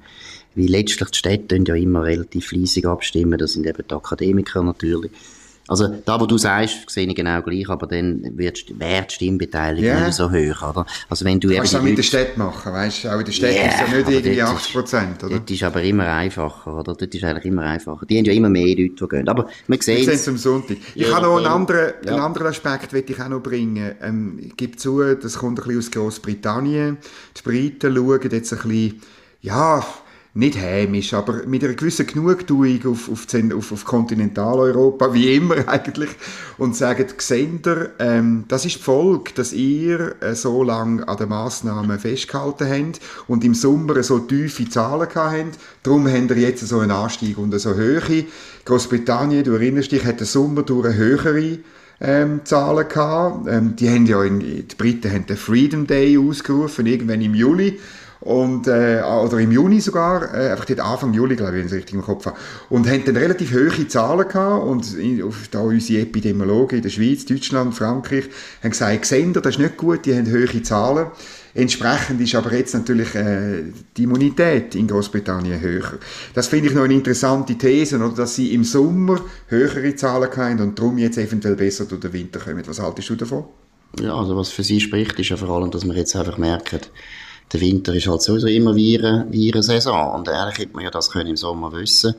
Weil 0.56 0.68
letztlich 0.68 1.10
die 1.10 1.18
Städte 1.18 1.60
ja 1.66 1.76
immer 1.76 2.04
relativ 2.04 2.48
fleissig 2.48 2.86
abstimmen, 2.86 3.40
das 3.40 3.54
sind 3.54 3.66
eben 3.66 3.84
die 3.90 3.94
Akademiker 3.94 4.62
natürlich. 4.62 5.12
Also, 5.68 5.88
da, 6.04 6.20
wo 6.20 6.26
du 6.26 6.38
sagst, 6.38 6.90
sehe 6.90 7.08
ich 7.08 7.16
genau 7.16 7.42
gleich, 7.42 7.70
aber 7.70 7.88
dann 7.88 8.38
wird, 8.38 8.66
wäre 8.78 9.06
die 9.10 9.14
Stimmbeteiligung 9.14 9.90
yeah. 9.90 10.06
nicht 10.08 10.16
so 10.16 10.30
hoch, 10.30 10.70
oder? 10.70 10.86
Also, 11.10 11.24
wenn 11.24 11.40
du 11.40 11.54
Kannst 11.56 11.74
du 11.74 11.78
auch 11.78 11.82
mit 11.82 11.98
der 11.98 12.04
Stadt 12.04 12.36
machen, 12.38 12.74
weißt 12.74 13.06
du? 13.06 13.10
Auch 13.10 13.20
in 13.20 13.26
der 13.26 13.32
Stadt 13.32 13.52
yeah, 13.52 13.68
ist 13.68 13.80
ja 13.80 13.98
nicht 13.98 14.10
irgendwie 14.10 14.42
80 14.42 14.74
Prozent, 14.74 15.24
oder? 15.24 15.40
Das 15.40 15.50
ist 15.50 15.64
aber 15.64 15.82
immer 15.82 16.08
einfacher, 16.08 16.80
oder? 16.80 16.94
Das 16.94 17.08
ist 17.08 17.24
eigentlich 17.24 17.46
immer 17.46 17.64
einfacher. 17.64 18.06
Die 18.06 18.18
haben 18.18 18.26
ja 18.26 18.34
immer 18.34 18.50
mehr 18.50 18.68
Leute, 18.68 19.06
die 19.06 19.08
gehen. 19.08 19.30
Aber 19.30 19.48
wir 19.68 19.82
sehen 19.82 20.10
es. 20.10 20.28
am 20.28 20.38
Sonntag. 20.38 20.78
Ich 20.96 21.08
ja, 21.08 21.16
habe 21.16 21.28
noch 21.28 21.38
einen 21.38 21.46
anderen, 21.46 21.94
ja. 22.04 22.12
einen 22.12 22.22
anderen 22.22 22.48
Aspekt, 22.48 22.92
den 22.92 23.04
ich 23.08 23.22
auch 23.22 23.30
noch 23.30 23.42
bringen. 23.42 23.96
Ähm, 24.02 24.40
ich 24.42 24.58
gebe 24.58 24.76
zu, 24.76 25.02
das 25.16 25.38
kommt 25.38 25.60
ein 25.60 25.64
bisschen 25.64 25.80
aus 25.80 25.92
Großbritannien. 25.92 26.98
Die 27.38 27.42
Briten 27.42 27.96
schauen 27.96 28.20
jetzt 28.30 28.52
ein 28.52 28.60
bisschen, 28.60 29.02
ja, 29.42 29.86
nicht 30.36 30.58
hämisch, 30.58 31.14
aber 31.14 31.46
mit 31.46 31.64
einer 31.64 31.76
gewissen 31.76 32.08
Genugtuung 32.08 32.80
auf, 32.88 33.08
auf, 33.10 33.28
auf, 33.56 33.72
auf 33.72 33.86
Kontinentaleuropa, 33.86 35.14
wie 35.14 35.36
immer 35.36 35.56
eigentlich, 35.68 36.10
und 36.58 36.76
sagen, 36.76 37.06
Gesender, 37.16 37.92
ähm, 38.00 38.46
das 38.48 38.66
ist 38.66 38.78
die 38.78 38.82
Folge, 38.82 39.32
dass 39.36 39.54
ihr 39.54 40.16
äh, 40.22 40.34
so 40.34 40.64
lange 40.64 41.08
an 41.08 41.18
den 41.18 41.30
Massnahmen 41.30 42.00
festgehalten 42.00 42.68
habt 42.68 43.00
und 43.28 43.44
im 43.44 43.54
Sommer 43.54 44.02
so 44.02 44.20
tiefe 44.20 44.68
Zahlen 44.68 45.08
habt, 45.14 45.60
darum 45.84 46.08
habt 46.08 46.32
ihr 46.32 46.38
jetzt 46.38 46.68
so 46.68 46.80
einen 46.80 46.92
Anstieg 46.92 47.38
und 47.38 47.58
so 47.60 47.76
hohe. 47.76 48.26
Großbritannien, 48.66 49.44
du 49.44 49.54
erinnerst 49.54 49.92
dich, 49.92 50.04
hat 50.04 50.20
den 50.20 50.26
Sommer 50.26 50.64
durch 50.64 50.88
eine 50.88 50.96
höhere 50.96 51.60
ähm, 52.02 52.42
Zahlen 52.44 52.88
gehabt. 52.88 53.48
Ähm, 53.48 53.76
die 53.76 53.90
haben 53.90 54.08
ja 54.08 54.24
in, 54.24 54.40
die 54.40 54.76
Briten 54.76 55.12
haben 55.12 55.28
den 55.28 55.38
Freedom 55.38 55.86
Day 55.86 56.18
ausgerufen, 56.18 56.88
irgendwann 56.88 57.22
im 57.22 57.36
Juli 57.36 57.80
und, 58.24 58.68
äh, 58.68 59.02
oder 59.04 59.38
im 59.40 59.52
Juni 59.52 59.82
sogar, 59.82 60.34
äh, 60.34 60.52
einfach 60.52 60.64
dort 60.66 60.80
Anfang 60.80 61.14
Juli, 61.14 61.36
glaube 61.36 61.52
ich, 61.52 61.58
wenn 61.58 61.66
ich 61.66 61.72
es 61.74 61.78
richtig 61.78 61.96
im 61.96 62.02
Kopf 62.02 62.26
habe. 62.26 62.38
Und 62.70 62.90
haben 62.90 63.04
dann 63.04 63.18
relativ 63.18 63.54
hohe 63.54 63.88
Zahlen 63.88 64.28
gehabt 64.28 64.66
und 64.66 64.94
in, 64.98 65.22
auf, 65.24 65.50
da 65.52 65.60
unsere 65.60 66.04
Epidemiologen 66.04 66.78
in 66.78 66.84
der 66.84 66.90
Schweiz, 66.90 67.26
Deutschland, 67.26 67.76
Frankreich, 67.76 68.26
haben 68.64 68.72
gesagt, 68.72 69.02
Gesender, 69.02 69.42
das 69.42 69.56
ist 69.56 69.60
nicht 69.60 69.76
gut, 69.76 70.06
die 70.06 70.16
haben 70.16 70.32
hohe 70.32 70.64
Zahlen. 70.64 71.08
Entsprechend 71.54 72.22
ist 72.22 72.34
aber 72.34 72.54
jetzt 72.54 72.74
natürlich 72.74 73.14
äh, 73.14 73.64
die 73.96 74.04
Immunität 74.04 74.74
in 74.74 74.88
Großbritannien 74.88 75.60
höher. 75.60 76.00
Das 76.34 76.48
finde 76.48 76.70
ich 76.70 76.74
noch 76.74 76.84
eine 76.84 76.94
interessante 76.94 77.56
These, 77.58 77.98
oder, 77.98 78.10
dass 78.10 78.36
sie 78.36 78.54
im 78.54 78.64
Sommer 78.64 79.20
höhere 79.48 79.96
Zahlen 79.96 80.36
haben 80.36 80.62
und 80.62 80.80
darum 80.80 80.98
jetzt 80.98 81.18
eventuell 81.18 81.56
besser 81.56 81.86
durch 81.86 82.02
den 82.02 82.14
Winter 82.14 82.40
kommen. 82.40 82.64
Was 82.66 82.82
haltest 82.82 83.10
du 83.10 83.16
davon? 83.16 83.44
Ja, 84.00 84.16
also 84.16 84.36
was 84.36 84.50
für 84.50 84.64
sie 84.64 84.80
spricht, 84.80 85.20
ist 85.20 85.30
ja 85.30 85.38
vor 85.38 85.50
allem, 85.50 85.70
dass 85.70 85.86
wir 85.86 85.94
jetzt 85.94 86.16
einfach 86.16 86.38
merken, 86.38 86.80
der 87.54 87.62
Winter 87.62 87.94
ist 87.94 88.08
halt 88.08 88.22
sowieso 88.22 88.48
immer 88.48 88.76
Viren, 88.76 89.32
Virensaison. 89.32 90.12
Und 90.16 90.28
eigentlich 90.28 90.58
hätte 90.58 90.74
man 90.74 90.84
ja 90.84 90.90
das 90.90 91.10
können 91.10 91.30
im 91.30 91.38
Sommer 91.38 91.72
wissen 91.72 92.16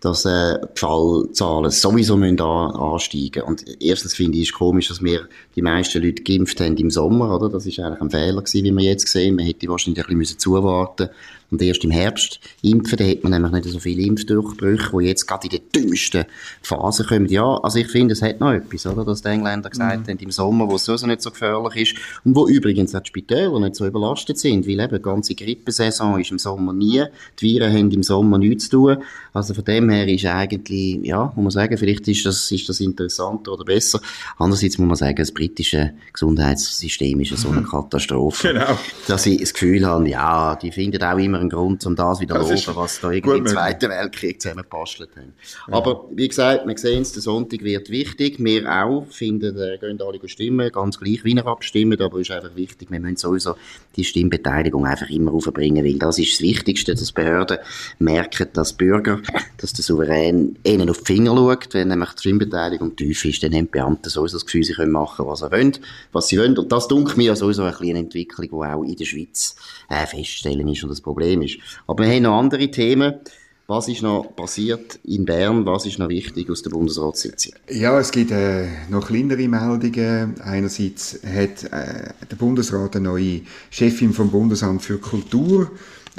dass 0.00 0.24
äh, 0.24 0.58
die 0.60 0.78
Fallzahlen 0.78 1.70
sowieso 1.70 2.16
müssen 2.16 2.40
an, 2.40 2.70
ansteigen 2.70 3.42
Und 3.42 3.64
erstens 3.80 4.14
finde 4.14 4.38
ich 4.38 4.48
es 4.48 4.54
komisch, 4.54 4.88
dass 4.88 5.02
wir 5.02 5.28
die 5.56 5.62
meisten 5.62 6.02
Leute 6.02 6.22
geimpft 6.22 6.60
haben 6.60 6.76
im 6.76 6.90
Sommer, 6.90 7.34
oder? 7.34 7.48
Das 7.48 7.66
ist 7.66 7.80
eigentlich 7.80 8.00
ein 8.00 8.10
Fehler 8.10 8.42
gewesen, 8.42 8.64
wie 8.64 8.72
wir 8.72 8.84
jetzt 8.84 9.08
sehen. 9.08 9.34
Man 9.34 9.44
hätte 9.44 9.68
wahrscheinlich 9.68 10.08
ein 10.08 10.18
bisschen 10.18 10.38
zuwarten 10.38 11.08
und 11.50 11.62
erst 11.62 11.84
im 11.84 11.90
Herbst 11.90 12.40
impfen, 12.62 12.98
dann 12.98 13.08
hat 13.08 13.22
man 13.22 13.32
nämlich 13.32 13.52
nicht 13.52 13.72
so 13.72 13.78
viele 13.78 14.02
Impfdurchbrüche, 14.02 14.90
die 14.98 15.06
jetzt 15.06 15.26
gerade 15.26 15.46
in 15.46 15.50
der 15.50 15.60
dümmsten 15.74 16.24
Phase 16.62 17.04
kommen. 17.04 17.28
Ja, 17.28 17.56
also 17.62 17.78
ich 17.78 17.88
finde, 17.88 18.12
es 18.12 18.22
hat 18.22 18.40
noch 18.40 18.52
etwas, 18.52 18.86
oder, 18.86 19.04
dass 19.04 19.22
die 19.22 19.28
Engländer 19.28 19.70
gesagt 19.70 20.06
mhm. 20.06 20.10
haben, 20.10 20.18
im 20.18 20.30
Sommer, 20.30 20.68
wo 20.68 20.76
es 20.76 20.84
sowieso 20.84 21.06
nicht 21.06 21.22
so 21.22 21.30
gefährlich 21.30 21.94
ist 21.94 21.96
und 22.24 22.36
wo 22.36 22.48
übrigens 22.48 22.94
auch 22.94 23.00
die 23.00 23.08
Spitäler 23.08 23.58
nicht 23.60 23.76
so 23.76 23.86
überlastet 23.86 24.38
sind, 24.38 24.66
weil 24.66 24.80
eben 24.80 24.96
die 24.96 25.02
ganze 25.02 25.34
Grippesaison 25.34 26.20
ist 26.20 26.30
im 26.30 26.38
Sommer 26.38 26.72
nie, 26.72 27.04
die 27.40 27.46
Viren 27.46 27.72
haben 27.72 27.90
im 27.90 28.02
Sommer 28.02 28.38
nichts 28.38 28.64
zu 28.64 28.70
tun, 28.70 28.98
also 29.32 29.54
von 29.54 29.64
dem 29.64 29.88
her 29.90 30.06
ist 30.08 30.26
eigentlich, 30.26 31.00
ja, 31.02 31.32
muss 31.36 31.36
man 31.36 31.50
sagen, 31.50 31.78
vielleicht 31.78 32.08
ist 32.08 32.26
das, 32.26 32.50
ist 32.50 32.68
das 32.68 32.80
interessanter 32.80 33.52
oder 33.52 33.64
besser. 33.64 34.00
Andererseits 34.36 34.78
muss 34.78 34.88
man 34.88 34.96
sagen, 34.96 35.16
das 35.16 35.32
britische 35.32 35.92
Gesundheitssystem 36.12 37.20
ist 37.20 37.36
so 37.36 37.50
eine 37.50 37.62
Katastrophe. 37.70 38.52
Genau. 38.52 38.78
Dass 39.06 39.26
ich 39.26 39.40
das 39.40 39.52
Gefühl 39.52 39.86
habe, 39.86 40.08
ja, 40.08 40.56
die 40.56 40.72
finden 40.72 41.02
auch 41.02 41.18
immer 41.18 41.37
einen 41.40 41.50
Grund, 41.50 41.84
um 41.86 41.96
das 41.96 42.20
wieder 42.20 42.40
zu 42.44 42.54
loben, 42.54 42.76
was 42.76 43.00
da 43.00 43.10
irgendwie 43.10 43.38
im 43.38 43.46
Zweiten 43.46 43.90
Weltkrieg 43.90 44.40
zusammengepastelt 44.40 45.10
haben. 45.16 45.32
Ja. 45.68 45.74
Aber, 45.74 46.04
wie 46.12 46.28
gesagt, 46.28 46.66
wir 46.66 46.78
sehen 46.78 47.02
es, 47.02 47.12
der 47.12 47.22
Sonntag 47.22 47.62
wird 47.62 47.90
wichtig. 47.90 48.36
Wir 48.38 48.70
auch 48.70 49.06
finden, 49.10 49.56
äh, 49.58 49.78
gehen 49.78 50.00
alle 50.00 50.28
stimmen, 50.28 50.70
ganz 50.72 50.98
gleich, 50.98 51.24
wie 51.24 51.36
er 51.36 51.46
abstimmen, 51.46 52.00
aber 52.00 52.18
es 52.18 52.28
ist 52.28 52.34
einfach 52.34 52.54
wichtig, 52.56 52.90
wir 52.90 53.00
müssen 53.00 53.16
sowieso 53.16 53.54
die 53.96 54.04
Stimmbeteiligung 54.04 54.86
einfach 54.86 55.10
immer 55.10 55.32
aufbringen, 55.32 55.84
weil 55.84 55.98
das 55.98 56.18
ist 56.18 56.34
das 56.34 56.40
Wichtigste, 56.40 56.94
dass 56.94 57.12
Behörden 57.12 57.58
merken, 57.98 58.48
dass 58.52 58.72
Bürger, 58.72 59.20
dass 59.56 59.72
der 59.72 59.84
Souverän 59.84 60.56
ihnen 60.64 60.88
auf 60.90 60.98
die 60.98 61.14
Finger 61.14 61.34
schaut, 61.34 61.74
wenn 61.74 61.88
nämlich 61.88 62.10
die 62.10 62.20
Stimmbeteiligung 62.20 62.96
tief 62.96 63.24
ist, 63.24 63.42
dann 63.42 63.54
haben 63.54 63.66
die 63.66 63.70
Beamten 63.72 64.08
sowieso 64.08 64.36
das 64.36 64.46
Gefühl, 64.46 64.64
sie 64.64 64.74
können 64.74 64.92
machen, 64.92 65.26
was 65.26 65.40
sie 65.40 65.50
wollen, 65.50 65.78
was 66.12 66.28
sie 66.28 66.38
wollen. 66.38 66.56
Und 66.56 66.70
das 66.70 66.88
dunkelt 66.88 67.16
mir 67.16 67.34
sowieso 67.36 67.62
eine 67.62 67.72
kleine 67.72 68.00
Entwicklung, 68.00 68.48
die 68.48 68.52
auch 68.52 68.82
in 68.82 68.96
der 68.96 69.04
Schweiz 69.04 69.56
äh, 69.88 70.06
feststellen 70.06 70.68
ist 70.68 70.82
und 70.82 70.90
das 70.90 71.00
Problem 71.00 71.27
ist. 71.28 71.58
Aber 71.86 72.04
wir 72.04 72.12
haben 72.12 72.22
noch 72.22 72.38
andere 72.38 72.70
Themen. 72.70 73.14
Was 73.70 73.86
ist 73.86 74.00
noch 74.00 74.34
passiert 74.34 74.98
in 75.04 75.26
Bern? 75.26 75.66
Was 75.66 75.84
ist 75.84 75.98
noch 75.98 76.08
wichtig 76.08 76.48
aus 76.48 76.62
der 76.62 76.70
Bundesratssitzung? 76.70 77.52
Ja, 77.68 78.00
es 78.00 78.10
gibt 78.10 78.30
äh, 78.30 78.66
noch 78.88 79.08
kleinere 79.08 79.46
Meldungen. 79.46 80.40
Einerseits 80.40 81.20
hat 81.22 81.64
äh, 81.64 82.14
der 82.30 82.36
Bundesrat 82.36 82.96
eine 82.96 83.08
neue 83.08 83.42
Chefin 83.68 84.14
vom 84.14 84.30
Bundesamt 84.30 84.80
für 84.80 84.96
Kultur 84.96 85.70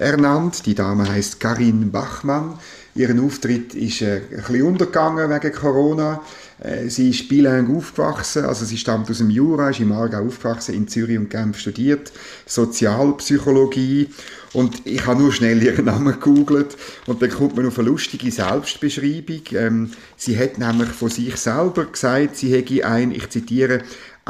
ernannt. 0.02 0.66
Die 0.66 0.76
Dame 0.76 1.08
heißt 1.08 1.40
Karin 1.40 1.92
Bachmann. 1.92 2.60
Ihren 2.96 3.24
Auftritt 3.24 3.76
ist 3.76 4.02
äh, 4.02 4.22
ein 4.32 4.38
bisschen 4.38 4.64
untergegangen 4.64 5.30
wegen 5.30 5.54
Corona. 5.54 6.22
Äh, 6.62 6.90
sie 6.90 7.12
ist 7.12 7.30
bilang 7.30 7.74
aufgewachsen, 7.76 8.46
also 8.46 8.66
sie 8.66 8.78
stammt 8.78 9.10
aus 9.10 9.20
dem 9.20 9.30
Jura, 9.30 9.70
ist 9.70 9.80
im 9.80 9.92
Aargau 9.92 10.26
aufgewachsen, 10.26 10.76
in 10.76 10.88
Zürich 10.88 11.18
und 11.18 11.30
Genf 11.30 11.58
studiert, 11.58 12.12
Sozialpsychologie 12.46 14.10
und 14.54 14.86
ich 14.86 15.06
habe 15.06 15.22
nur 15.22 15.32
schnell 15.32 15.62
ihren 15.64 15.86
Namen 15.86 16.20
gegoogelt 16.20 16.76
und 17.06 17.22
dann 17.22 17.30
kommt 17.30 17.56
man 17.56 17.68
auf 17.68 17.80
eine 17.80 17.88
lustige 17.88 18.32
Selbstbeschreibung. 18.32 19.42
Ähm, 19.54 19.92
sie 20.18 20.38
hat 20.38 20.58
nämlich 20.58 20.90
von 20.90 21.10
sich 21.10 21.36
selber 21.38 21.86
gesagt, 21.86 22.36
sie 22.36 22.52
hätte 22.52 22.86
ein, 22.86 23.12
ich 23.12 23.30
zitiere, 23.30 23.82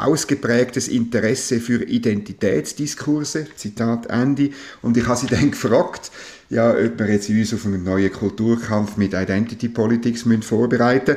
ausgeprägtes 0.04 0.88
Interesse 0.88 1.60
für 1.60 1.82
Identitätsdiskurse, 1.82 3.46
Zitat 3.56 4.06
Ende. 4.06 4.50
Und 4.82 4.96
ich 4.96 5.06
habe 5.06 5.18
sie 5.18 5.26
dann 5.26 5.50
gefragt, 5.50 6.10
ja, 6.48 6.70
ob 6.70 6.98
wir 6.98 7.10
jetzt 7.10 7.28
uns 7.28 7.54
auf 7.54 7.64
einen 7.66 7.84
neuen 7.84 8.12
Kulturkampf 8.12 8.96
mit 8.96 9.14
Identity 9.14 9.68
Politics 9.68 10.24
müssen 10.24 10.42
vorbereiten 10.42 11.16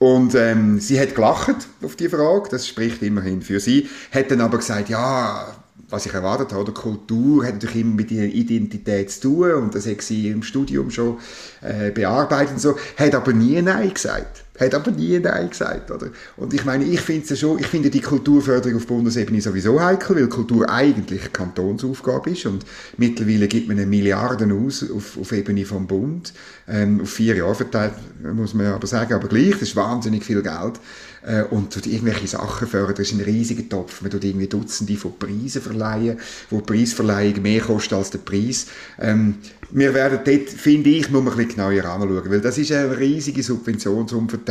und 0.00 0.34
ähm, 0.34 0.80
sie 0.80 0.98
hat 0.98 1.14
gelacht 1.14 1.68
auf 1.82 1.94
die 1.94 2.08
Frage, 2.08 2.48
das 2.50 2.66
spricht 2.66 3.02
immerhin 3.02 3.42
für 3.42 3.60
sie, 3.60 3.86
hat 4.10 4.30
dann 4.30 4.40
aber 4.40 4.56
gesagt, 4.56 4.88
ja, 4.88 5.54
was 5.90 6.06
ich 6.06 6.14
erwartet 6.14 6.54
habe, 6.54 6.72
Kultur 6.72 7.44
hat 7.44 7.54
natürlich 7.54 7.82
immer 7.82 7.96
mit 7.96 8.10
ihrer 8.10 8.24
Identität 8.24 9.10
zu 9.10 9.20
tun. 9.20 9.52
Und 9.52 9.74
das 9.74 9.86
hat 9.86 10.00
sie 10.00 10.28
im 10.28 10.42
Studium 10.42 10.90
schon 10.90 11.18
äh, 11.60 11.90
bearbeitet 11.90 12.54
und 12.54 12.60
so, 12.60 12.78
hat 12.96 13.14
aber 13.14 13.34
nie 13.34 13.60
Nein 13.60 13.92
gesagt. 13.92 14.44
Hat 14.58 14.74
aber 14.74 14.90
nie 14.90 15.18
Nein 15.18 15.48
gesagt, 15.48 15.90
oder? 15.90 16.08
Und 16.36 16.52
ich 16.52 16.64
meine, 16.64 16.84
ich 16.84 17.00
finde 17.00 17.34
schon, 17.34 17.58
ich 17.58 17.66
finde 17.66 17.88
die 17.88 18.00
Kulturförderung 18.00 18.76
auf 18.76 18.86
Bundesebene 18.86 19.40
sowieso 19.40 19.80
heikel, 19.80 20.16
weil 20.16 20.28
Kultur 20.28 20.68
eigentlich 20.68 21.32
Kantonsaufgabe 21.32 22.30
ist 22.30 22.44
und 22.46 22.66
mittlerweile 22.98 23.48
gibt 23.48 23.68
man 23.68 23.78
eine 23.78 23.86
Milliarden 23.86 24.52
aus 24.52 24.84
auf, 24.90 25.16
auf 25.18 25.32
Ebene 25.32 25.64
vom 25.64 25.86
Bund, 25.86 26.34
ähm, 26.68 27.00
auf 27.00 27.10
vier 27.10 27.36
Jahre 27.36 27.54
verteilt, 27.54 27.94
muss 28.34 28.52
man 28.52 28.66
aber 28.66 28.86
sagen, 28.86 29.14
aber 29.14 29.28
gleich, 29.28 29.52
das 29.52 29.62
ist 29.62 29.76
wahnsinnig 29.76 30.24
viel 30.24 30.42
Geld 30.42 30.80
äh, 31.22 31.42
und 31.44 31.72
tut 31.72 31.86
irgendwelche 31.86 32.26
Sachen 32.26 32.68
fördern, 32.68 32.96
das 32.96 33.08
ist 33.08 33.14
ein 33.14 33.20
riesiger 33.20 33.66
Topf, 33.68 34.02
man 34.02 34.10
tut 34.10 34.24
irgendwie 34.24 34.46
Dutzende 34.46 34.96
von 34.96 35.18
Preisen 35.18 35.62
verleihen, 35.62 36.18
wo 36.50 36.58
die 36.58 36.66
Preisverleihung 36.66 37.40
mehr 37.40 37.60
kostet 37.60 37.94
als 37.94 38.10
der 38.10 38.18
Preis. 38.18 38.66
Ähm, 38.98 39.36
wir 39.70 39.94
werden 39.94 40.18
dort, 40.24 40.48
finde 40.48 40.90
ich, 40.90 41.10
nur 41.10 41.22
ein 41.22 41.26
bisschen 41.26 41.48
genauer 41.48 41.84
anschauen, 41.84 42.30
weil 42.30 42.40
das 42.40 42.58
ist 42.58 42.72
eine 42.72 42.98
riesige 42.98 43.42
Subventionsumverteilung 43.42 44.49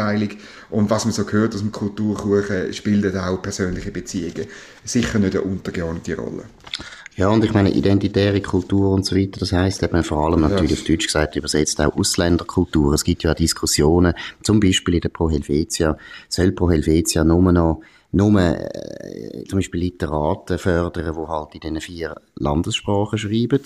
und 0.69 0.89
was 0.89 1.05
man 1.05 1.13
so 1.13 1.25
gehört 1.25 1.53
aus 1.53 1.61
dem 1.61 1.71
Kulturkuchen, 1.71 2.73
spielt 2.73 3.15
auch 3.15 3.41
persönliche 3.41 3.91
Beziehungen 3.91 4.47
sicher 4.83 5.19
nicht 5.19 5.35
eine 5.35 5.43
untergeordnete 5.43 6.15
Rolle. 6.15 6.43
Ja, 7.15 7.27
und 7.27 7.43
ich 7.43 7.53
meine, 7.53 7.69
identitäre 7.69 8.39
Kultur 8.39 8.91
und 8.91 9.05
so 9.05 9.13
weiter, 9.13 9.41
das 9.41 9.51
heißt 9.51 9.83
eben 9.83 10.03
vor 10.05 10.25
allem 10.25 10.39
natürlich 10.39 10.71
ja. 10.71 10.77
auf 10.77 10.83
Deutsch 10.85 11.07
gesagt, 11.07 11.35
übersetzt 11.35 11.81
auch 11.81 11.97
Ausländerkultur. 11.97 12.93
Es 12.93 13.03
gibt 13.03 13.23
ja 13.23 13.31
auch 13.31 13.35
Diskussionen, 13.35 14.13
zum 14.41 14.61
Beispiel 14.61 14.95
in 14.95 15.01
der 15.01 15.09
Pro 15.09 15.29
Helvetia, 15.29 15.97
soll 16.29 16.53
Pro 16.53 16.69
Helvetia 16.69 17.25
nur 17.25 17.51
noch 17.51 17.81
nur 18.11 18.41
äh, 18.41 19.43
zum 19.47 19.59
Beispiel 19.59 19.81
Literaten 19.81 20.57
fördern, 20.57 21.13
die 21.13 21.27
halt 21.27 21.55
in 21.55 21.59
diesen 21.61 21.81
vier 21.81 22.15
Landessprachen 22.35 23.19
schreiben? 23.19 23.61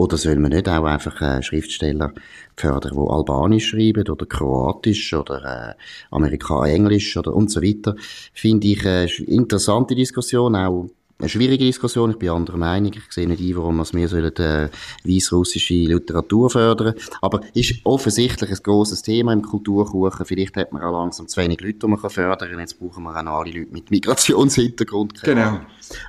Oder 0.00 0.16
soll 0.16 0.36
man 0.36 0.52
nicht 0.52 0.66
auch 0.66 0.84
einfach 0.84 1.20
äh, 1.20 1.42
Schriftsteller 1.42 2.14
fördern, 2.56 2.94
die 2.94 3.10
Albanisch 3.12 3.68
schreiben 3.68 4.08
oder 4.08 4.24
Kroatisch 4.24 5.12
oder 5.12 5.74
äh, 5.76 5.82
Amerika 6.10 6.64
Englisch 6.64 7.18
oder 7.18 7.34
und 7.34 7.50
so 7.50 7.60
weiter? 7.60 7.96
Finde 8.32 8.68
ich 8.68 8.86
eine 8.86 9.04
äh, 9.04 9.22
interessante 9.24 9.94
Diskussion, 9.94 10.56
auch 10.56 10.88
eine 11.20 11.28
schwierige 11.28 11.64
Diskussion. 11.64 12.10
Ich 12.10 12.18
bin 12.18 12.30
anderer 12.30 12.56
Meinung. 12.56 12.92
Ich 12.94 13.12
sehe 13.12 13.28
nicht 13.28 13.40
ein, 13.40 13.56
warum 13.56 13.78
wir 13.78 14.08
sollen, 14.08 14.36
äh, 14.36 14.68
weißrussische 15.04 15.74
Literatur 15.74 16.50
fördern. 16.50 16.94
Aber 17.20 17.40
ist 17.54 17.74
offensichtlich 17.84 18.50
ein 18.50 18.58
grosses 18.62 19.02
Thema 19.02 19.32
im 19.32 19.42
Kulturkuchen. 19.42 20.24
Vielleicht 20.26 20.56
hat 20.56 20.72
man 20.72 20.82
auch 20.82 20.92
langsam 20.92 21.28
zu 21.28 21.40
wenig 21.40 21.60
Leute, 21.60 21.78
die 21.78 21.86
man 21.86 21.98
fördern 21.98 22.50
kann. 22.50 22.58
Jetzt 22.58 22.78
brauchen 22.78 23.04
wir 23.04 23.16
auch 23.16 23.22
noch 23.22 23.40
alle 23.40 23.52
Leute 23.52 23.72
mit 23.72 23.90
Migrationshintergrund. 23.90 25.20
Genau. 25.30 25.60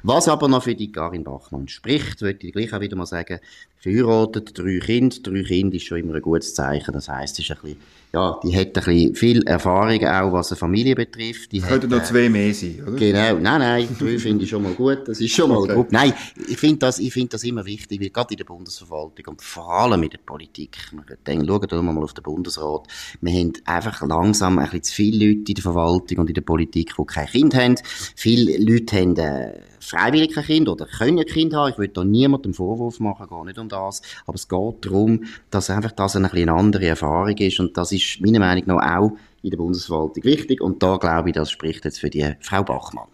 Was 0.03 0.27
aber 0.27 0.47
noch 0.47 0.63
für 0.63 0.75
die 0.75 0.91
Karin 0.91 1.23
Bachmann 1.23 1.67
spricht, 1.67 2.21
würde 2.21 2.45
ich 2.45 2.53
gleich 2.53 2.73
auch 2.73 2.81
wieder 2.81 2.95
mal 2.95 3.05
sagen, 3.05 3.39
verheiratet, 3.77 4.57
drei 4.57 4.79
Kinder. 4.79 5.17
Drei 5.23 5.43
Kinder 5.43 5.75
ist 5.75 5.85
schon 5.85 5.99
immer 5.99 6.15
ein 6.15 6.21
gutes 6.21 6.53
Zeichen. 6.53 6.93
Das 6.93 7.09
heisst, 7.09 7.39
es 7.39 7.45
ist 7.45 7.51
ein 7.51 7.57
bisschen 7.61 7.77
ja, 8.13 8.37
die 8.43 8.53
hat 8.53 8.67
ein 8.67 8.73
bisschen 8.73 9.15
viel 9.15 9.43
Erfahrung 9.43 10.05
auch, 10.05 10.33
was 10.33 10.51
eine 10.51 10.57
Familie 10.57 10.95
betrifft. 10.95 11.51
Die 11.53 11.61
Könnten 11.61 11.89
noch 11.89 12.03
zwei 12.03 12.27
mehr 12.27 12.53
sein, 12.53 12.83
oder? 12.85 12.97
Genau. 12.97 13.33
Nein, 13.39 13.59
nein, 13.59 13.87
drei 13.97 14.17
finde 14.19 14.43
ich 14.43 14.49
schon 14.49 14.63
mal 14.63 14.73
gut. 14.73 15.07
Das 15.07 15.21
ist 15.21 15.33
schon 15.33 15.49
mal 15.49 15.59
okay. 15.59 15.75
gut. 15.75 15.93
Nein, 15.93 16.13
ich 16.49 16.57
finde 16.57 16.79
das, 16.79 16.99
ich 16.99 17.13
finde 17.13 17.29
das 17.29 17.43
immer 17.45 17.65
wichtig, 17.65 18.01
weil 18.01 18.09
gerade 18.09 18.33
in 18.33 18.37
der 18.37 18.43
Bundesverwaltung 18.43 19.27
und 19.27 19.41
vor 19.41 19.71
allem 19.71 20.03
in 20.03 20.09
der 20.09 20.17
Politik, 20.17 20.77
denken, 21.25 21.47
schauen 21.47 21.85
wir 21.85 21.93
mal 21.93 22.03
auf 22.03 22.13
den 22.13 22.23
Bundesrat. 22.23 22.85
Wir 23.21 23.31
haben 23.31 23.53
einfach 23.63 24.05
langsam 24.05 24.59
ein 24.59 24.65
bisschen 24.65 24.83
zu 24.83 24.93
viele 24.93 25.27
Leute 25.27 25.51
in 25.51 25.55
der 25.55 25.61
Verwaltung 25.61 26.17
und 26.17 26.27
in 26.27 26.33
der 26.33 26.41
Politik, 26.41 26.93
die 26.97 27.05
kein 27.05 27.27
Kind 27.27 27.55
haben. 27.55 27.75
Viele 28.17 28.57
Leute 28.57 28.97
haben, 28.97 29.15
äh, 29.15 29.53
freiwillig 29.81 30.37
ein 30.37 30.43
Kind 30.43 30.69
oder 30.69 30.85
können 30.85 31.19
ein 31.19 31.25
Kind 31.25 31.53
haben. 31.53 31.71
Ich 31.71 31.77
will 31.77 31.87
da 31.87 32.03
niemandem 32.03 32.53
Vorwurf 32.53 32.99
machen, 32.99 33.27
gar 33.27 33.43
nicht 33.43 33.57
um 33.57 33.67
das. 33.67 34.01
Aber 34.25 34.35
es 34.35 34.47
geht 34.47 34.85
darum, 34.85 35.25
dass 35.49 35.69
einfach 35.69 35.91
das 35.91 36.15
eine, 36.15 36.31
eine 36.31 36.53
andere 36.53 36.87
Erfahrung 36.87 37.37
ist 37.37 37.59
und 37.59 37.75
das 37.75 37.91
ist 37.91 38.00
meiner 38.21 38.39
Meinung 38.39 38.63
nach 38.67 38.97
auch 38.97 39.11
in 39.41 39.49
der 39.49 39.57
Bundesverwaltung 39.57 40.23
wichtig 40.23 40.61
und 40.61 40.81
da 40.83 40.97
glaube 40.97 41.29
ich, 41.29 41.35
das 41.35 41.49
spricht 41.51 41.85
jetzt 41.85 41.99
für 41.99 42.09
die 42.09 42.35
Frau 42.41 42.63
Bachmann. 42.63 43.07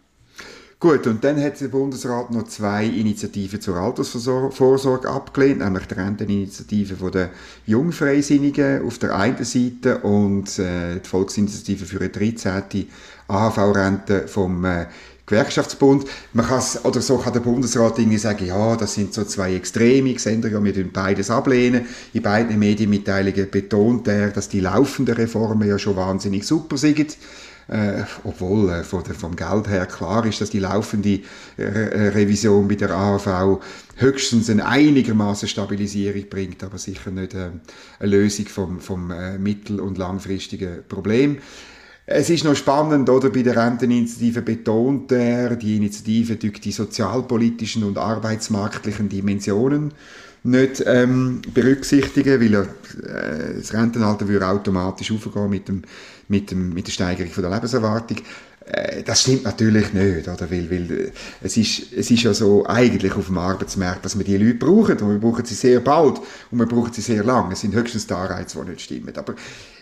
Gut, 0.80 1.08
und 1.08 1.24
dann 1.24 1.42
hat 1.42 1.60
der 1.60 1.70
Bundesrat 1.70 2.30
noch 2.30 2.44
zwei 2.44 2.86
Initiativen 2.86 3.60
zur 3.60 3.78
Altersvorsorge 3.78 5.10
abgelehnt, 5.10 5.58
nämlich 5.58 5.88
die 5.88 5.96
Renteninitiative 5.96 6.98
von 6.98 7.12
der 7.12 7.32
Jungfreisinnigen 7.66 8.86
auf 8.86 9.00
der 9.00 9.16
einen 9.16 9.44
Seite 9.44 9.98
und 10.04 10.60
äh, 10.60 11.00
die 11.00 11.10
Volksinitiative 11.10 11.86
für 11.86 12.00
eine 12.00 12.10
13. 12.10 12.88
AHV-Rente 13.28 14.28
vom 14.28 14.66
äh, 14.66 14.86
Gewerkschaftsbund. 15.28 16.06
Man 16.34 16.48
kann 16.48 16.64
oder 16.84 17.02
so 17.02 17.18
kann 17.18 17.34
der 17.34 17.42
Bundesrat 17.42 18.00
irgendwie 18.00 18.18
sagen, 18.18 18.46
ja, 18.46 18.76
das 18.76 18.94
sind 18.94 19.14
so 19.14 19.24
zwei 19.26 19.54
Extreme, 19.56 20.10
ich 20.10 20.20
sende 20.20 20.50
ja, 20.50 20.64
wir 20.64 20.74
tun 20.74 20.90
beides 20.92 21.30
ablehnen. 21.30 21.86
In 22.14 22.22
beiden 22.24 22.58
Medienmitteilungen 22.58 23.50
betont 23.52 24.08
er, 24.08 24.30
dass 24.30 24.50
die 24.50 24.62
laufenden 24.62 25.16
Reformen 25.16 25.68
ja 25.68 25.78
schon 25.78 25.98
wahnsinnig 25.98 26.48
super 26.48 26.78
sind. 26.78 27.18
Äh, 27.70 28.04
obwohl 28.24 28.70
äh, 28.70 28.84
von 28.86 29.04
der, 29.04 29.14
vom 29.14 29.36
Geld 29.36 29.68
her 29.68 29.86
klar 29.88 30.26
ist, 30.26 30.40
dass 30.40 30.50
die 30.50 30.60
laufende 30.60 31.20
äh, 31.58 31.64
äh 31.64 32.08
Revision 32.10 32.70
bei 32.70 32.76
der 32.76 32.92
AHV 32.92 33.62
höchstens 33.98 34.50
eine 34.50 34.66
einigermaßen 34.66 35.50
Stabilisierung 35.50 36.30
bringt, 36.30 36.64
aber 36.64 36.78
sicher 36.78 37.12
nicht 37.12 37.34
äh, 37.34 37.50
eine 38.00 38.10
Lösung 38.10 38.46
vom, 38.46 38.80
vom 38.80 39.12
äh, 39.12 39.38
mittel- 39.38 39.82
und 39.82 39.98
langfristigen 39.98 40.84
Problem. 40.88 41.40
Es 42.10 42.30
ist 42.30 42.46
noch 42.46 42.56
spannend, 42.56 43.10
oder? 43.10 43.30
Bei 43.30 43.42
der 43.42 43.58
Renteninitiative 43.58 44.42
betont 44.42 45.12
er, 45.12 45.58
die 45.58 45.76
Initiative 45.76 46.38
durch 46.38 46.62
die 46.62 46.72
sozialpolitischen 46.72 47.84
und 47.84 47.98
arbeitsmarktlichen 47.98 49.10
Dimensionen 49.10 49.92
nicht 50.44 50.82
ähm, 50.88 51.42
berücksichtigen, 51.54 52.40
weil 52.40 52.54
er, 52.54 52.62
äh, 52.62 53.56
das 53.58 53.74
Rentenalter 53.74 54.26
würde 54.30 54.48
automatisch 54.48 55.12
aufgehen 55.12 55.50
mit, 55.50 55.68
dem, 55.68 55.82
mit, 56.30 56.50
dem, 56.50 56.74
mit 56.74 56.88
der 56.88 56.94
Steigerung 56.94 57.30
von 57.30 57.44
der 57.44 57.52
Lebenserwartung. 57.52 58.20
Äh, 58.66 59.04
das 59.04 59.24
stimmt 59.24 59.44
natürlich 59.44 59.92
nicht, 59.92 60.30
oder? 60.30 60.50
Weil, 60.50 60.72
weil 60.72 60.92
äh, 60.92 61.12
es, 61.42 61.58
ist, 61.58 61.92
es 61.92 62.10
ist 62.10 62.24
ja 62.24 62.34
so 62.34 62.66
eigentlich 62.66 63.16
auf 63.16 63.26
dem 63.26 63.38
Arbeitsmarkt, 63.38 64.06
dass 64.06 64.18
wir 64.18 64.24
die 64.24 64.38
Leute 64.38 64.54
brauchen 64.60 64.98
und 65.00 65.10
wir 65.12 65.20
brauchen 65.20 65.44
sie 65.44 65.56
sehr 65.56 65.82
bald 65.82 66.22
und 66.52 66.60
wir 66.60 66.68
brauchen 66.68 66.94
sie 66.94 67.02
sehr 67.02 67.26
lang. 67.26 67.52
Es 67.52 67.60
sind 67.60 67.76
höchstens 67.76 68.08
die 68.08 68.14
Anreize, 68.14 68.64
die 68.64 68.70
nicht 68.70 68.82
stimmen. 68.82 69.14
Aber 69.18 69.36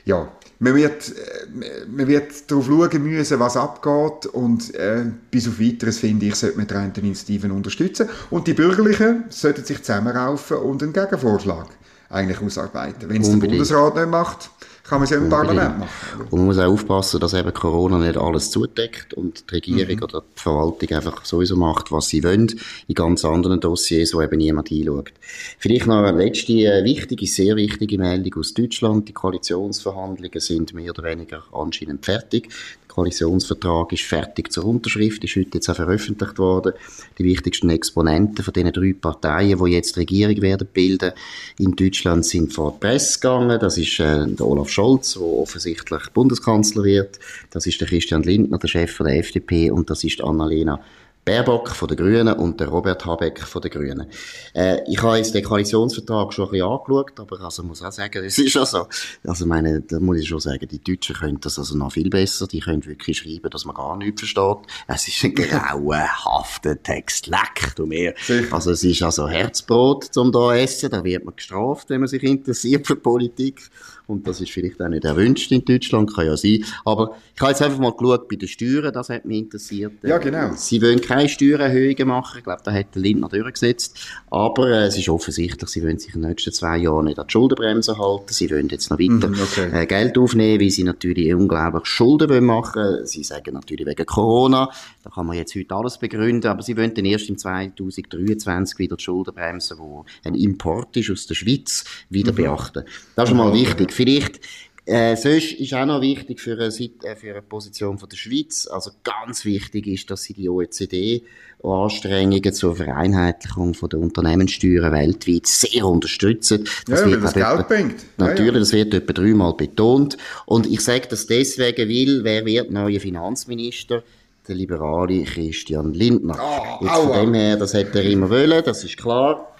ja, 0.05 0.31
man 0.59 0.75
wird, 0.75 1.09
äh, 1.09 1.85
man 1.87 2.07
wird 2.07 2.49
darauf 2.49 2.65
schauen 2.65 3.03
müssen, 3.03 3.39
was 3.39 3.57
abgeht. 3.57 4.27
Und 4.27 4.73
äh, 4.75 5.05
bis 5.29 5.47
auf 5.47 5.59
Weiteres, 5.59 5.99
finde 5.99 6.27
ich, 6.27 6.35
sollte 6.35 6.57
man 6.57 6.67
die 6.67 6.73
Renteninitiativen 6.73 7.51
unterstützen. 7.51 8.09
Und 8.29 8.47
die 8.47 8.53
Bürgerlichen 8.53 9.25
sollten 9.29 9.65
sich 9.65 9.83
zusammenraufen 9.83 10.57
und 10.57 10.81
einen 10.81 10.93
Gegenvorschlag 10.93 11.67
eigentlich 12.09 12.41
ausarbeiten. 12.41 13.09
Wenn 13.09 13.21
es 13.21 13.29
der 13.29 13.37
Bundesrat 13.37 13.95
nicht 13.95 14.09
macht, 14.09 14.49
kann 14.87 14.99
man 14.99 15.03
es 15.05 15.09
ja 15.09 15.17
im 15.17 15.29
Parlament 15.29 15.79
machen. 15.79 16.21
Und 16.29 16.39
man 16.39 16.45
muss 16.45 16.59
auch 16.59 16.71
aufpassen, 16.71 17.19
dass 17.19 17.33
eben 17.33 17.53
Corona 17.53 17.97
nicht 17.97 18.17
alles 18.17 18.51
zudeckt 18.51 19.13
und 19.15 19.49
die 19.49 19.55
Regierung 19.55 19.95
mhm. 19.97 20.03
oder 20.03 20.21
die 20.21 20.41
Verwaltung 20.41 20.89
einfach 20.91 21.25
sowieso 21.25 21.55
macht, 21.55 21.91
was 21.91 22.07
sie 22.07 22.23
wollen, 22.23 22.53
in 22.87 22.95
ganz 22.95 23.25
anderen 23.25 23.59
Dossiers, 23.59 24.13
wo 24.13 24.21
eben 24.21 24.37
niemand 24.37 24.71
einschaut. 24.71 25.11
Vielleicht 25.57 25.87
noch 25.87 26.03
eine 26.03 26.23
letzte 26.23 26.53
äh, 26.53 26.83
wichtige, 26.83 27.25
sehr 27.25 27.55
wichtige 27.55 27.97
Meldung 27.97 28.35
aus 28.39 28.53
Deutschland. 28.53 29.09
Die 29.09 29.13
Koalitionsverhandlungen 29.13 30.39
sind 30.39 30.73
mehr 30.73 30.91
oder 30.91 31.03
weniger 31.03 31.43
anscheinend 31.51 32.05
fertig. 32.05 32.49
Koalitionsvertrag 32.95 33.91
ist 33.91 34.03
fertig 34.03 34.53
zur 34.53 34.63
Unterschrift, 34.63 35.21
ist 35.25 35.35
heute 35.35 35.49
jetzt 35.55 35.69
auch 35.69 35.75
veröffentlicht 35.75 36.39
worden. 36.39 36.71
Die 37.17 37.25
wichtigsten 37.25 37.69
Exponenten 37.69 38.41
von 38.41 38.53
diesen 38.53 38.71
drei 38.71 38.93
Parteien, 38.93 39.61
die 39.61 39.71
jetzt 39.71 39.97
Regierung 39.97 40.41
werden 40.41 40.67
bilden, 40.71 41.11
in 41.59 41.75
Deutschland 41.75 42.25
sind 42.25 42.53
vor 42.53 42.71
die 42.71 42.79
Presse 42.79 43.19
gegangen. 43.19 43.59
Das 43.59 43.77
ist 43.77 43.99
äh, 43.99 44.25
der 44.25 44.47
Olaf 44.47 44.69
Scholz, 44.75 45.13
der 45.13 45.23
offensichtlich 45.23 46.09
Bundeskanzler 46.13 46.83
wird. 46.83 47.19
Das 47.49 47.65
ist 47.65 47.79
der 47.81 47.87
Christian 47.87 48.23
Lindner, 48.23 48.57
der 48.57 48.67
Chef 48.67 48.91
von 48.91 49.07
der 49.07 49.17
FDP. 49.17 49.71
Und 49.71 49.89
das 49.89 50.03
ist 50.03 50.21
Annalena 50.21 50.81
Baerbock 51.25 51.69
von 51.69 51.87
den 51.87 51.97
Grünen 51.97 52.35
und 52.35 52.59
der 52.59 52.67
Robert 52.67 53.03
Habeck 53.03 53.39
von 53.39 53.59
den 53.59 53.71
Grünen. 53.71 54.05
Äh, 54.53 54.83
ich 54.87 55.01
habe 55.01 55.17
jetzt 55.17 55.33
den 55.33 55.43
Koalitionsvertrag 55.43 56.31
schon 56.31 56.45
ein 56.45 56.51
bisschen 56.51 56.67
angeschaut, 56.67 57.19
aber 57.19 57.41
also 57.41 57.63
muss 57.63 57.81
auch 57.81 57.91
sagen, 57.91 58.23
es 58.23 58.37
ist 58.37 58.55
auch 58.55 58.67
so. 58.67 58.87
Also 59.25 59.47
meine, 59.47 59.81
da 59.81 59.99
muss 59.99 60.19
ich 60.19 60.27
schon 60.27 60.39
sagen, 60.39 60.67
die 60.67 60.83
Deutschen 60.83 61.15
können 61.15 61.39
das 61.41 61.57
also 61.57 61.75
noch 61.75 61.91
viel 61.91 62.11
besser. 62.11 62.45
Die 62.45 62.59
können 62.59 62.85
wirklich 62.85 63.17
schreiben, 63.17 63.49
dass 63.49 63.65
man 63.65 63.75
gar 63.75 63.97
nichts 63.97 64.21
versteht. 64.21 64.57
Es 64.87 65.07
ist 65.07 65.23
ein 65.23 65.33
grauenhafter 65.33 66.81
Text. 66.81 67.25
Leck, 67.25 67.75
du 67.75 67.87
mehr. 67.87 68.13
Also 68.51 68.69
es 68.71 68.83
ist 68.83 69.01
also 69.01 69.27
Herzbrot 69.27 70.03
zum 70.03 70.31
da 70.31 70.55
essen. 70.55 70.91
Da 70.91 71.03
wird 71.03 71.25
man 71.25 71.35
gestraft, 71.35 71.89
wenn 71.89 72.01
man 72.01 72.07
sich 72.07 72.21
interessiert 72.21 72.85
für 72.85 72.97
Politik. 72.97 73.71
Und 74.07 74.27
das 74.27 74.41
ist 74.41 74.51
vielleicht 74.51 74.81
auch 74.81 74.87
nicht 74.87 75.05
erwünscht 75.05 75.51
in 75.51 75.63
Deutschland, 75.63 76.13
kann 76.13 76.27
ja 76.27 76.37
sein. 76.37 76.63
Aber 76.83 77.15
ich 77.33 77.41
habe 77.41 77.51
jetzt 77.51 77.61
einfach 77.61 77.79
mal 77.79 77.91
geschaut 77.91 78.27
bei 78.29 78.35
den 78.35 78.47
Steuern, 78.47 78.93
das 78.93 79.09
hat 79.09 79.25
mich 79.25 79.39
interessiert. 79.39 79.93
Ja, 80.03 80.17
genau. 80.17 80.51
Sie 80.55 80.81
wollen 80.81 81.01
keine 81.01 81.29
Steuererhöhungen 81.29 82.07
machen. 82.07 82.37
Ich 82.37 82.43
glaube, 82.43 82.61
da 82.63 82.71
hat 82.71 82.95
der 82.95 83.01
Lindner 83.01 83.29
durchgesetzt. 83.29 83.97
Aber 84.29 84.69
äh, 84.69 84.85
es 84.85 84.97
ist 84.97 85.09
offensichtlich, 85.09 85.69
sie 85.69 85.81
wollen 85.83 85.99
sich 85.99 86.13
in 86.15 86.21
den 86.21 86.29
nächsten 86.29 86.51
zwei 86.53 86.77
Jahren 86.77 87.05
nicht 87.05 87.19
an 87.19 87.27
die 87.27 87.31
Schuldenbremse 87.31 87.97
halten. 87.97 88.33
Sie 88.33 88.49
wollen 88.49 88.69
jetzt 88.69 88.89
noch 88.89 88.99
weiter 88.99 89.29
mm, 89.29 89.41
okay. 89.41 89.69
äh, 89.71 89.85
Geld 89.85 90.17
aufnehmen, 90.17 90.61
weil 90.61 90.69
sie 90.69 90.83
natürlich 90.83 91.33
unglaublich 91.33 91.85
Schulden 91.85 92.29
wollen 92.29 92.45
machen 92.45 93.05
Sie 93.05 93.23
sagen 93.23 93.53
natürlich 93.53 93.85
wegen 93.85 94.05
Corona. 94.05 94.69
Da 95.03 95.09
kann 95.09 95.25
man 95.25 95.37
jetzt 95.37 95.55
heute 95.55 95.75
alles 95.75 95.97
begründen. 95.97 96.47
Aber 96.47 96.61
sie 96.61 96.77
wollen 96.77 96.93
dann 96.93 97.05
erst 97.05 97.29
im 97.29 97.37
2023 97.37 98.79
wieder 98.79 98.95
die 98.95 99.03
Schuldenbremse, 99.03 99.75
die 99.75 100.27
ein 100.27 100.35
Import 100.35 100.95
ist 100.97 101.11
aus 101.11 101.27
der 101.27 101.35
Schweiz, 101.35 101.83
wieder 102.09 102.31
mhm. 102.31 102.35
beachten. 102.37 102.83
Das 103.15 103.25
ist 103.25 103.29
schon 103.29 103.37
mal 103.37 103.53
wichtig. 103.53 103.91
Vielleicht 103.95 104.41
äh, 104.87 105.15
sonst 105.15 105.53
ist 105.53 105.73
auch 105.73 105.87
noch 105.87 106.01
wichtig 106.01 106.39
für 106.39 106.53
eine, 106.53 106.67
äh, 106.67 107.15
für 107.15 107.31
eine 107.31 107.41
Position 107.41 107.97
von 107.97 108.07
der 108.07 108.17
Schweiz, 108.17 108.67
also 108.67 108.91
ganz 109.03 109.43
wichtig 109.43 109.87
ist, 109.87 110.11
dass 110.11 110.21
sie 110.21 110.33
die 110.33 110.47
OECD-Anstrengungen 110.47 112.53
zur 112.53 112.75
Vereinheitlichung 112.75 113.73
von 113.73 113.89
der 113.89 113.97
Unternehmenssteuern 113.99 114.93
weltweit 114.93 115.47
sehr 115.47 115.87
unterstützen. 115.87 116.69
Das 116.87 117.01
ja, 117.01 117.07
wird 117.07 117.23
das 117.23 117.33
Geld 117.33 117.47
etwa, 117.47 117.63
bringt. 117.63 117.95
Natürlich, 118.17 118.45
ja, 118.45 118.53
ja. 118.53 118.59
das 118.59 118.73
wird 118.73 118.93
etwa 118.93 119.13
dreimal 119.13 119.55
betont. 119.55 120.17
Und 120.45 120.67
ich 120.67 120.81
sage 120.81 121.07
das 121.09 121.25
deswegen, 121.25 121.89
weil, 121.89 122.23
wer 122.23 122.45
wird 122.45 122.69
neuer 122.69 122.99
Finanzminister? 122.99 124.03
Der 124.47 124.53
liberale 124.53 125.23
Christian 125.23 125.95
Lindner. 125.95 126.37
Oh, 126.39 126.85
Jetzt 126.85 126.93
von 126.93 127.11
dem 127.11 127.33
her, 127.33 127.57
das 127.57 127.73
hätte 127.73 128.03
er 128.03 128.05
immer 128.05 128.29
wollen, 128.29 128.63
das 128.63 128.83
ist 128.83 128.97
klar. 128.97 129.54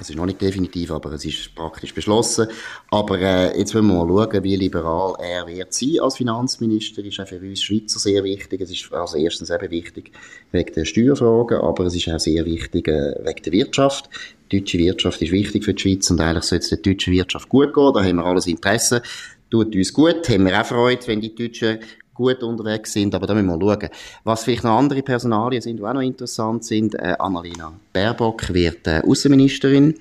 Es 0.00 0.10
ist 0.10 0.16
noch 0.16 0.26
nicht 0.26 0.40
definitiv, 0.40 0.90
aber 0.90 1.12
es 1.12 1.24
ist 1.24 1.54
praktisch 1.54 1.94
beschlossen. 1.94 2.48
Aber 2.90 3.18
äh, 3.20 3.58
jetzt 3.58 3.74
wollen 3.74 3.86
wir 3.86 4.04
mal 4.04 4.28
schauen, 4.30 4.44
wie 4.44 4.56
liberal 4.56 5.14
er 5.20 5.46
wird 5.46 5.72
sein 5.72 6.00
als 6.00 6.16
Finanzminister. 6.16 7.02
Das 7.02 7.12
ist 7.12 7.20
auch 7.20 7.28
für 7.28 7.40
uns 7.40 7.62
Schweizer 7.62 7.98
sehr 7.98 8.22
wichtig. 8.24 8.60
Es 8.60 8.70
ist 8.70 8.92
also 8.92 9.16
erstens 9.16 9.50
eben 9.50 9.70
wichtig 9.70 10.12
wegen 10.52 10.74
der 10.74 10.84
Steuerfragen, 10.84 11.58
aber 11.58 11.86
es 11.86 11.96
ist 11.96 12.08
auch 12.08 12.18
sehr 12.18 12.44
wichtig 12.44 12.88
äh, 12.88 13.14
wegen 13.24 13.42
der 13.42 13.52
Wirtschaft. 13.52 14.08
Die 14.50 14.60
deutsche 14.60 14.78
Wirtschaft 14.78 15.20
ist 15.22 15.32
wichtig 15.32 15.64
für 15.64 15.74
die 15.74 15.82
Schweiz 15.82 16.10
und 16.10 16.20
eigentlich 16.20 16.44
sollte 16.44 16.64
es 16.64 16.70
der 16.70 16.78
deutschen 16.78 17.12
Wirtschaft 17.12 17.48
gut 17.48 17.74
gehen. 17.74 17.92
Da 17.92 18.02
haben 18.02 18.16
wir 18.16 18.24
alles 18.24 18.46
Interesse. 18.46 19.02
Tut 19.50 19.74
uns 19.74 19.92
gut, 19.92 20.28
haben 20.28 20.46
wir 20.46 20.60
auch 20.60 20.66
Freude, 20.66 21.06
wenn 21.06 21.20
die 21.20 21.34
Deutschen 21.34 21.78
gut 22.18 22.42
unterwegs 22.42 22.92
sind, 22.92 23.14
aber 23.14 23.26
da 23.26 23.34
müssen 23.34 23.46
wir 23.46 23.58
schauen. 23.58 23.88
Was 24.24 24.44
vielleicht 24.44 24.64
noch 24.64 24.76
andere 24.76 25.02
Personalien 25.02 25.62
sind, 25.62 25.78
die 25.78 25.84
auch 25.84 25.94
noch 25.94 26.02
interessant 26.02 26.64
sind, 26.64 26.96
äh, 26.96 27.14
Annalena 27.18 27.72
Baerbock 27.92 28.52
wird 28.52 28.86
äh, 28.86 29.00
Außenministerin. 29.06 29.94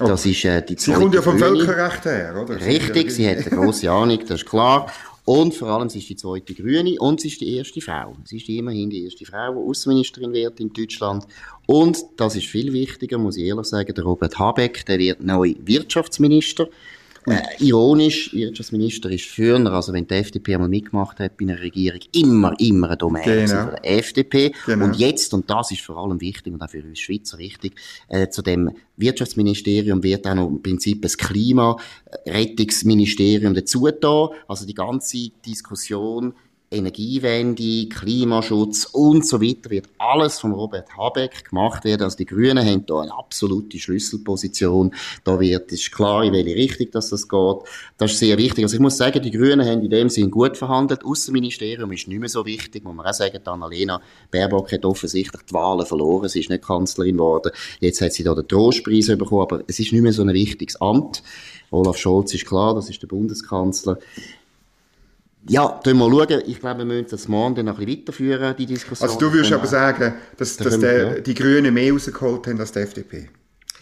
Oh. 0.00 0.06
Das 0.06 0.24
ist 0.24 0.44
äh, 0.44 0.64
die 0.64 0.76
Sie 0.78 0.92
kommt 0.92 1.14
ja 1.14 1.20
vom 1.20 1.36
Grüne. 1.36 1.64
Völkerrecht 1.64 2.04
her, 2.04 2.34
oder? 2.40 2.60
Richtig, 2.60 3.10
sie 3.10 3.28
hat 3.28 3.38
eine 3.38 3.56
grosse 3.56 3.90
Ahnung, 3.90 4.20
das 4.20 4.42
ist 4.42 4.46
klar. 4.46 4.86
Und 5.26 5.54
vor 5.54 5.68
allem, 5.68 5.88
sie 5.88 5.98
ist 5.98 6.10
die 6.10 6.16
zweite 6.16 6.54
Grüne 6.54 6.96
und 7.00 7.20
sie 7.20 7.28
ist 7.28 7.40
die 7.40 7.56
erste 7.56 7.80
Frau. 7.80 8.14
Sie 8.24 8.36
ist 8.36 8.48
immerhin 8.48 8.90
die 8.90 9.04
erste 9.04 9.24
Frau, 9.24 9.52
die 9.52 9.70
Außenministerin 9.70 10.32
wird 10.32 10.60
in 10.60 10.72
Deutschland. 10.72 11.26
Und, 11.66 11.98
das 12.18 12.36
ist 12.36 12.46
viel 12.46 12.72
wichtiger, 12.72 13.16
muss 13.18 13.38
ich 13.38 13.44
ehrlich 13.44 13.66
sagen, 13.66 13.94
der 13.94 14.04
Robert 14.04 14.38
Habeck, 14.38 14.84
der 14.84 14.98
wird 14.98 15.22
neu 15.22 15.54
Wirtschaftsminister. 15.64 16.68
Äh, 17.26 17.42
ironisch, 17.58 18.32
Wirtschaftsminister 18.34 19.10
ist 19.10 19.24
früher, 19.24 19.58
also 19.72 19.92
wenn 19.92 20.06
die 20.06 20.14
FDP 20.14 20.54
einmal 20.54 20.68
mitgemacht 20.68 21.18
hat 21.20 21.36
bei 21.38 21.46
einer 21.46 21.60
Regierung, 21.60 22.00
immer, 22.12 22.54
immer 22.60 22.88
eine 22.88 22.96
Domäne 22.96 23.46
genau. 23.46 23.70
der 23.70 23.98
FDP. 23.98 24.52
Genau. 24.66 24.84
Und 24.84 24.96
jetzt, 24.96 25.32
und 25.32 25.48
das 25.48 25.70
ist 25.70 25.80
vor 25.80 25.96
allem 25.96 26.20
wichtig 26.20 26.52
und 26.52 26.60
auch 26.62 26.68
für 26.68 26.82
uns 26.82 26.98
Schweizer 26.98 27.38
wichtig, 27.38 27.76
äh, 28.08 28.28
zu 28.28 28.42
dem 28.42 28.72
Wirtschaftsministerium 28.96 30.02
wird 30.02 30.26
auch 30.26 30.34
noch 30.34 30.48
im 30.48 30.60
Prinzip 30.62 31.02
das 31.02 31.16
Klimarettungsministerium 31.16 33.54
dazu 33.54 33.88
da. 33.88 34.30
Also 34.46 34.66
die 34.66 34.74
ganze 34.74 35.30
Diskussion 35.46 36.34
Energiewende, 36.70 37.88
Klimaschutz 37.88 38.86
und 38.92 39.26
so 39.26 39.40
weiter 39.40 39.70
wird 39.70 39.86
alles 39.98 40.40
von 40.40 40.52
Robert 40.52 40.96
Habeck 40.96 41.48
gemacht 41.48 41.84
werden. 41.84 42.02
Also 42.02 42.16
die 42.16 42.24
Grünen 42.24 42.66
haben 42.66 42.84
da 42.86 43.00
eine 43.00 43.14
absolute 43.14 43.78
Schlüsselposition. 43.78 44.94
Da 45.22 45.38
wird, 45.38 45.70
ist 45.70 45.92
klar, 45.92 46.24
in 46.24 46.32
welche 46.32 46.56
Richtung 46.56 46.88
das 46.90 47.10
geht. 47.10 47.56
Das 47.96 48.12
ist 48.12 48.18
sehr 48.18 48.36
wichtig. 48.38 48.64
Also 48.64 48.74
ich 48.74 48.80
muss 48.80 48.96
sagen, 48.96 49.22
die 49.22 49.30
Grünen 49.30 49.64
haben 49.66 49.82
in 49.82 49.90
dem 49.90 50.08
Sinn 50.08 50.30
gut 50.30 50.56
verhandelt. 50.56 51.04
Außenministerium 51.04 51.92
ist 51.92 52.08
nicht 52.08 52.18
mehr 52.18 52.28
so 52.28 52.44
wichtig, 52.44 52.82
muss 52.82 52.94
man 52.94 53.06
auch 53.06 53.14
sagen. 53.14 53.40
Annalena 53.46 54.00
Baerbock 54.30 54.72
hat 54.72 54.84
offensichtlich 54.84 55.42
die 55.42 55.54
Wahlen 55.54 55.86
verloren. 55.86 56.28
Sie 56.28 56.40
ist 56.40 56.50
nicht 56.50 56.64
Kanzlerin 56.64 57.16
geworden. 57.16 57.52
Jetzt 57.80 58.00
hat 58.00 58.12
sie 58.12 58.24
da 58.24 58.34
den 58.34 58.48
Trostpreis 58.48 59.06
bekommen, 59.06 59.42
aber 59.42 59.64
es 59.68 59.78
ist 59.78 59.92
nicht 59.92 60.02
mehr 60.02 60.12
so 60.12 60.22
ein 60.22 60.32
wichtiges 60.32 60.80
Amt. 60.80 61.22
Olaf 61.70 61.96
Scholz 61.96 62.34
ist 62.34 62.46
klar, 62.46 62.74
das 62.74 62.88
ist 62.88 63.02
der 63.02 63.08
Bundeskanzler 63.08 63.98
ja, 65.48 65.68
tun 65.68 65.98
wir 65.98 66.10
schauen. 66.10 66.42
Ich 66.46 66.60
glaube, 66.60 66.78
wir 66.78 66.84
müssen 66.86 67.06
das 67.10 67.28
morgen 67.28 67.66
noch 67.66 67.78
ein 67.78 67.84
bisschen 67.84 68.00
weiterführen, 68.00 68.54
die 68.56 68.66
Diskussion. 68.66 69.08
Also 69.08 69.20
du 69.20 69.32
würdest 69.32 69.52
aber 69.52 69.66
sagen, 69.66 70.14
dass, 70.36 70.56
dass 70.56 70.78
der, 70.78 71.20
die 71.20 71.34
Grünen 71.34 71.74
mehr 71.74 71.92
rausgeholt 71.92 72.46
haben 72.46 72.60
als 72.60 72.72
die 72.72 72.80
FDP? 72.80 73.28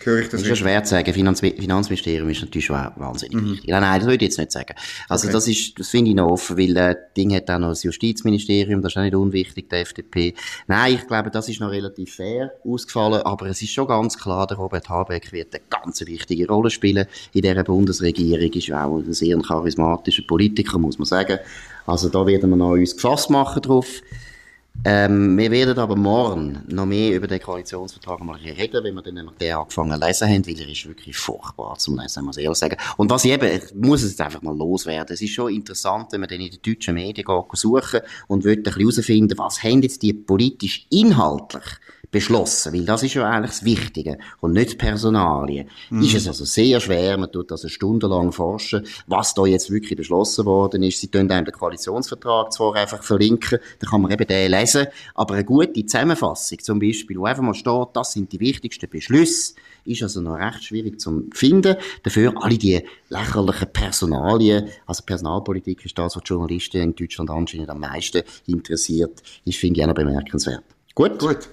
Höre 0.05 0.21
ich 0.21 0.29
das 0.29 0.41
ist 0.41 0.47
schon 0.47 0.57
schwer 0.57 0.83
zu 0.85 0.91
sagen. 0.91 1.13
Finanz 1.13 1.41
Finanzministerium 1.41 2.29
ist 2.29 2.43
natürlich 2.43 2.67
schon 2.67 2.77
wahnsinnig 2.97 3.35
mhm. 3.35 3.53
wichtig. 3.53 3.71
Nein, 3.71 3.83
nein, 3.83 4.01
das 4.01 4.09
würde 4.09 4.25
ich 4.25 4.31
jetzt 4.31 4.39
nicht 4.39 4.53
sagen. 4.53 4.75
Also 5.09 5.27
okay. 5.27 5.33
das 5.33 5.49
ist, 5.49 5.79
das 5.79 5.89
finde 5.89 6.11
ich 6.11 6.17
noch 6.17 6.31
offen, 6.31 6.59
weil 6.59 6.77
äh, 6.77 6.97
Ding 7.17 7.35
hat 7.35 7.51
auch 7.51 7.59
noch 7.59 7.71
das 7.71 7.83
Justizministerium, 7.83 8.83
das 8.83 8.93
ist 8.93 8.97
auch 8.99 9.03
nicht 9.03 9.15
unwichtig, 9.15 9.69
der 9.71 9.81
FDP. 9.81 10.35
Nein, 10.67 10.95
ich 10.95 11.07
glaube, 11.07 11.31
das 11.31 11.49
ist 11.49 11.61
noch 11.61 11.71
relativ 11.71 12.15
fair 12.15 12.53
ausgefallen, 12.65 13.23
aber 13.23 13.47
es 13.47 13.63
ist 13.63 13.73
schon 13.73 13.87
ganz 13.87 14.19
klar, 14.19 14.47
der 14.47 14.57
Robert 14.57 14.89
Habeck 14.89 15.33
wird 15.33 15.55
eine 15.55 15.63
ganz 15.69 16.01
wichtige 16.07 16.47
Rolle 16.47 16.71
spielen 16.71 17.07
in 17.33 17.43
dieser 17.43 17.65
Bundesregierung, 17.65 18.53
ist 18.53 18.67
ja 18.67 18.85
auch 18.85 18.99
ein 18.99 19.13
sehr 19.13 19.39
charismatischer 19.39 20.23
Politiker, 20.27 20.79
muss 20.79 20.99
man 20.99 21.07
sagen. 21.07 21.39
Also 21.87 22.09
da 22.09 22.27
werden 22.27 22.51
wir 22.51 22.57
noch 22.57 22.73
uns 22.73 22.95
gefasst 22.95 23.31
machen 23.31 23.63
drauf. 23.63 24.03
Ähm, 24.85 25.39
wir 25.39 25.51
werden 25.53 25.79
aber 25.79 25.95
morgen 25.95 26.63
noch 26.67 26.87
mehr 26.87 27.15
über 27.15 27.29
den 27.29 27.41
Koalitionsvertrag 27.41 28.21
mal 28.21 28.37
reden, 28.37 28.83
wenn 28.83 28.95
wir 28.95 29.03
dann 29.03 29.15
nämlich 29.15 29.37
den 29.37 29.55
angefangen 29.55 30.01
zu 30.01 30.07
lesen 30.07 30.29
haben, 30.29 30.47
weil 30.47 30.61
er 30.61 30.69
ist 30.69 30.89
wirklich 30.89 31.17
furchtbar 31.17 31.79
zum 31.79 32.01
Lesen, 32.01 32.25
muss 32.25 32.37
ich 32.37 32.45
ehrlich 32.45 32.59
sagen. 32.59 32.77
Und 32.97 33.09
was 33.09 33.25
ich 33.25 33.31
eben, 33.31 33.47
ich 33.47 33.75
muss 33.75 34.03
es 34.03 34.11
jetzt 34.11 34.21
einfach 34.21 34.43
mal 34.43 34.57
loswerden, 34.57 35.15
es 35.15 35.21
ist 35.21 35.35
schon 35.35 35.55
interessant, 35.55 36.09
wenn 36.11 36.21
man 36.21 36.29
dann 36.29 36.41
in 36.41 36.51
den 36.51 36.63
deutschen 36.63 36.95
Medien 36.95 37.25
geht, 37.25 37.59
suchen 37.59 38.01
und 38.27 38.43
will 38.43 38.57
ein 38.57 38.63
bisschen 38.65 38.81
herausfinden, 38.81 39.39
was 39.39 39.63
haben 39.63 39.83
jetzt 39.83 40.03
die 40.03 40.15
politisch 40.15 40.87
inhaltlich 40.91 41.63
beschlossen? 42.13 42.73
Weil 42.73 42.85
das 42.85 43.03
ist 43.03 43.15
ja 43.15 43.29
eigentlich 43.29 43.51
das 43.51 43.65
Wichtige 43.65 44.19
und 44.41 44.53
nicht 44.53 44.79
Personalien. 44.79 45.69
Mhm. 45.91 46.03
Ist 46.03 46.15
es 46.15 46.29
also 46.29 46.45
sehr 46.45 46.79
schwer, 46.79 47.19
man 47.19 47.33
tut 47.33 47.51
also 47.51 47.67
stundenlang 47.67 48.31
forschen, 48.31 48.87
was 49.09 49.35
da 49.35 49.45
jetzt 49.47 49.71
wirklich 49.71 49.97
beschlossen 49.97 50.45
worden 50.47 50.85
ist. 50.85 51.01
Sie 51.01 51.09
tun 51.09 51.29
einem 51.29 51.45
den 51.45 51.55
Koalitionsvertrag 51.55 52.53
zwar 52.53 52.77
einfach 52.77 53.03
verlinken, 53.03 53.59
da 53.81 53.89
kann 53.89 54.03
man 54.03 54.13
eben 54.13 54.27
den 54.27 54.51
lesen, 54.53 54.87
aber 55.17 55.35
eine 55.35 55.45
gute 55.45 55.85
Zusammenfassung 55.85 56.61
zum 56.61 56.79
Beispiel, 56.79 57.19
wo 57.19 57.25
einfach 57.25 57.43
mal 57.43 57.55
steht, 57.55 57.89
das 57.95 58.13
sind 58.13 58.31
die 58.31 58.39
wichtigsten 58.39 58.89
Beschlüsse, 58.89 59.55
ist 59.85 60.03
also 60.03 60.21
noch 60.21 60.39
recht 60.39 60.65
schwierig 60.65 61.01
zu 61.01 61.25
finden. 61.33 61.77
Dafür 62.03 62.35
alle 62.41 62.59
die 62.59 62.81
lächerlichen 63.09 63.73
Personalien, 63.73 64.69
also 64.87 65.03
Personalpolitik 65.05 65.85
ist 65.85 65.99
das, 65.99 66.15
was 66.15 66.23
die 66.23 66.29
Journalisten 66.29 66.83
in 66.83 66.95
Deutschland 66.95 67.31
anscheinend 67.31 67.71
am 67.71 67.81
meisten 67.81 68.23
interessiert, 68.47 69.23
ist, 69.45 69.59
finde 69.59 69.81
ich 69.81 69.85
auch 69.85 69.89
noch 69.89 69.95
bemerkenswert. 69.95 70.63
Gut. 70.95 71.19
Gut. 71.19 71.49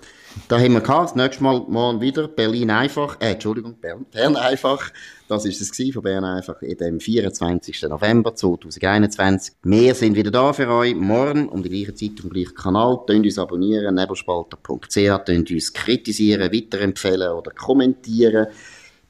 Da 0.48 0.60
haben 0.60 0.74
wir 0.74 0.82
gehabt. 0.82 1.10
Das 1.10 1.16
nächste 1.16 1.44
Mal 1.44 1.64
morgen 1.68 2.02
wieder 2.02 2.28
Berlin 2.28 2.70
einfach, 2.72 3.20
äh, 3.20 3.32
Entschuldigung, 3.32 3.76
Bern, 3.80 4.06
Bern 4.12 4.36
einfach. 4.36 4.92
Das 5.28 5.46
ist 5.46 5.62
es 5.62 5.94
von 5.94 6.02
Bern 6.02 6.24
einfach 6.24 6.62
in 6.62 6.78
dem 6.78 7.00
24. 7.00 7.84
November 7.84 8.36
2021. 8.36 9.56
Wir 9.64 9.94
sind 9.94 10.16
wieder 10.16 10.32
da 10.32 10.54
für 10.54 10.68
euch. 10.70 10.96
Morgen 10.96 11.50
um 11.50 11.62
die 11.62 11.70
gleiche 11.70 11.94
Zeit, 11.94 12.24
den 12.24 12.30
gleichen 12.30 12.56
Kanal. 12.56 13.00
Tönt 13.06 13.26
uns 13.26 13.38
abonnieren, 13.38 13.96
nebelspalter.ch. 13.96 15.26
Tönt 15.26 15.52
uns 15.52 15.74
kritisieren, 15.74 16.52
weiterempfehlen 16.52 17.32
oder 17.32 17.52
kommentieren. 17.52 18.48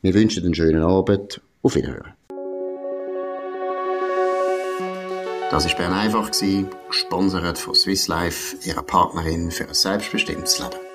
Wir 0.02 0.14
wünschen 0.14 0.44
einen 0.44 0.56
schönen 0.56 0.84
Abend. 0.84 1.42
Auf 1.62 1.76
Wiederhören. 1.76 2.14
Das 5.52 5.66
war 5.66 5.76
Bern 5.78 5.94
einfach, 5.94 6.32
gesponsert 6.90 7.58
von 7.58 7.74
Swiss 7.74 8.08
Life, 8.08 8.58
ihrer 8.66 8.84
Partnerin 8.84 9.50
für 9.52 9.68
ein 9.68 9.74
selbstbestimmtes 9.74 10.60
Leben. 10.60 10.89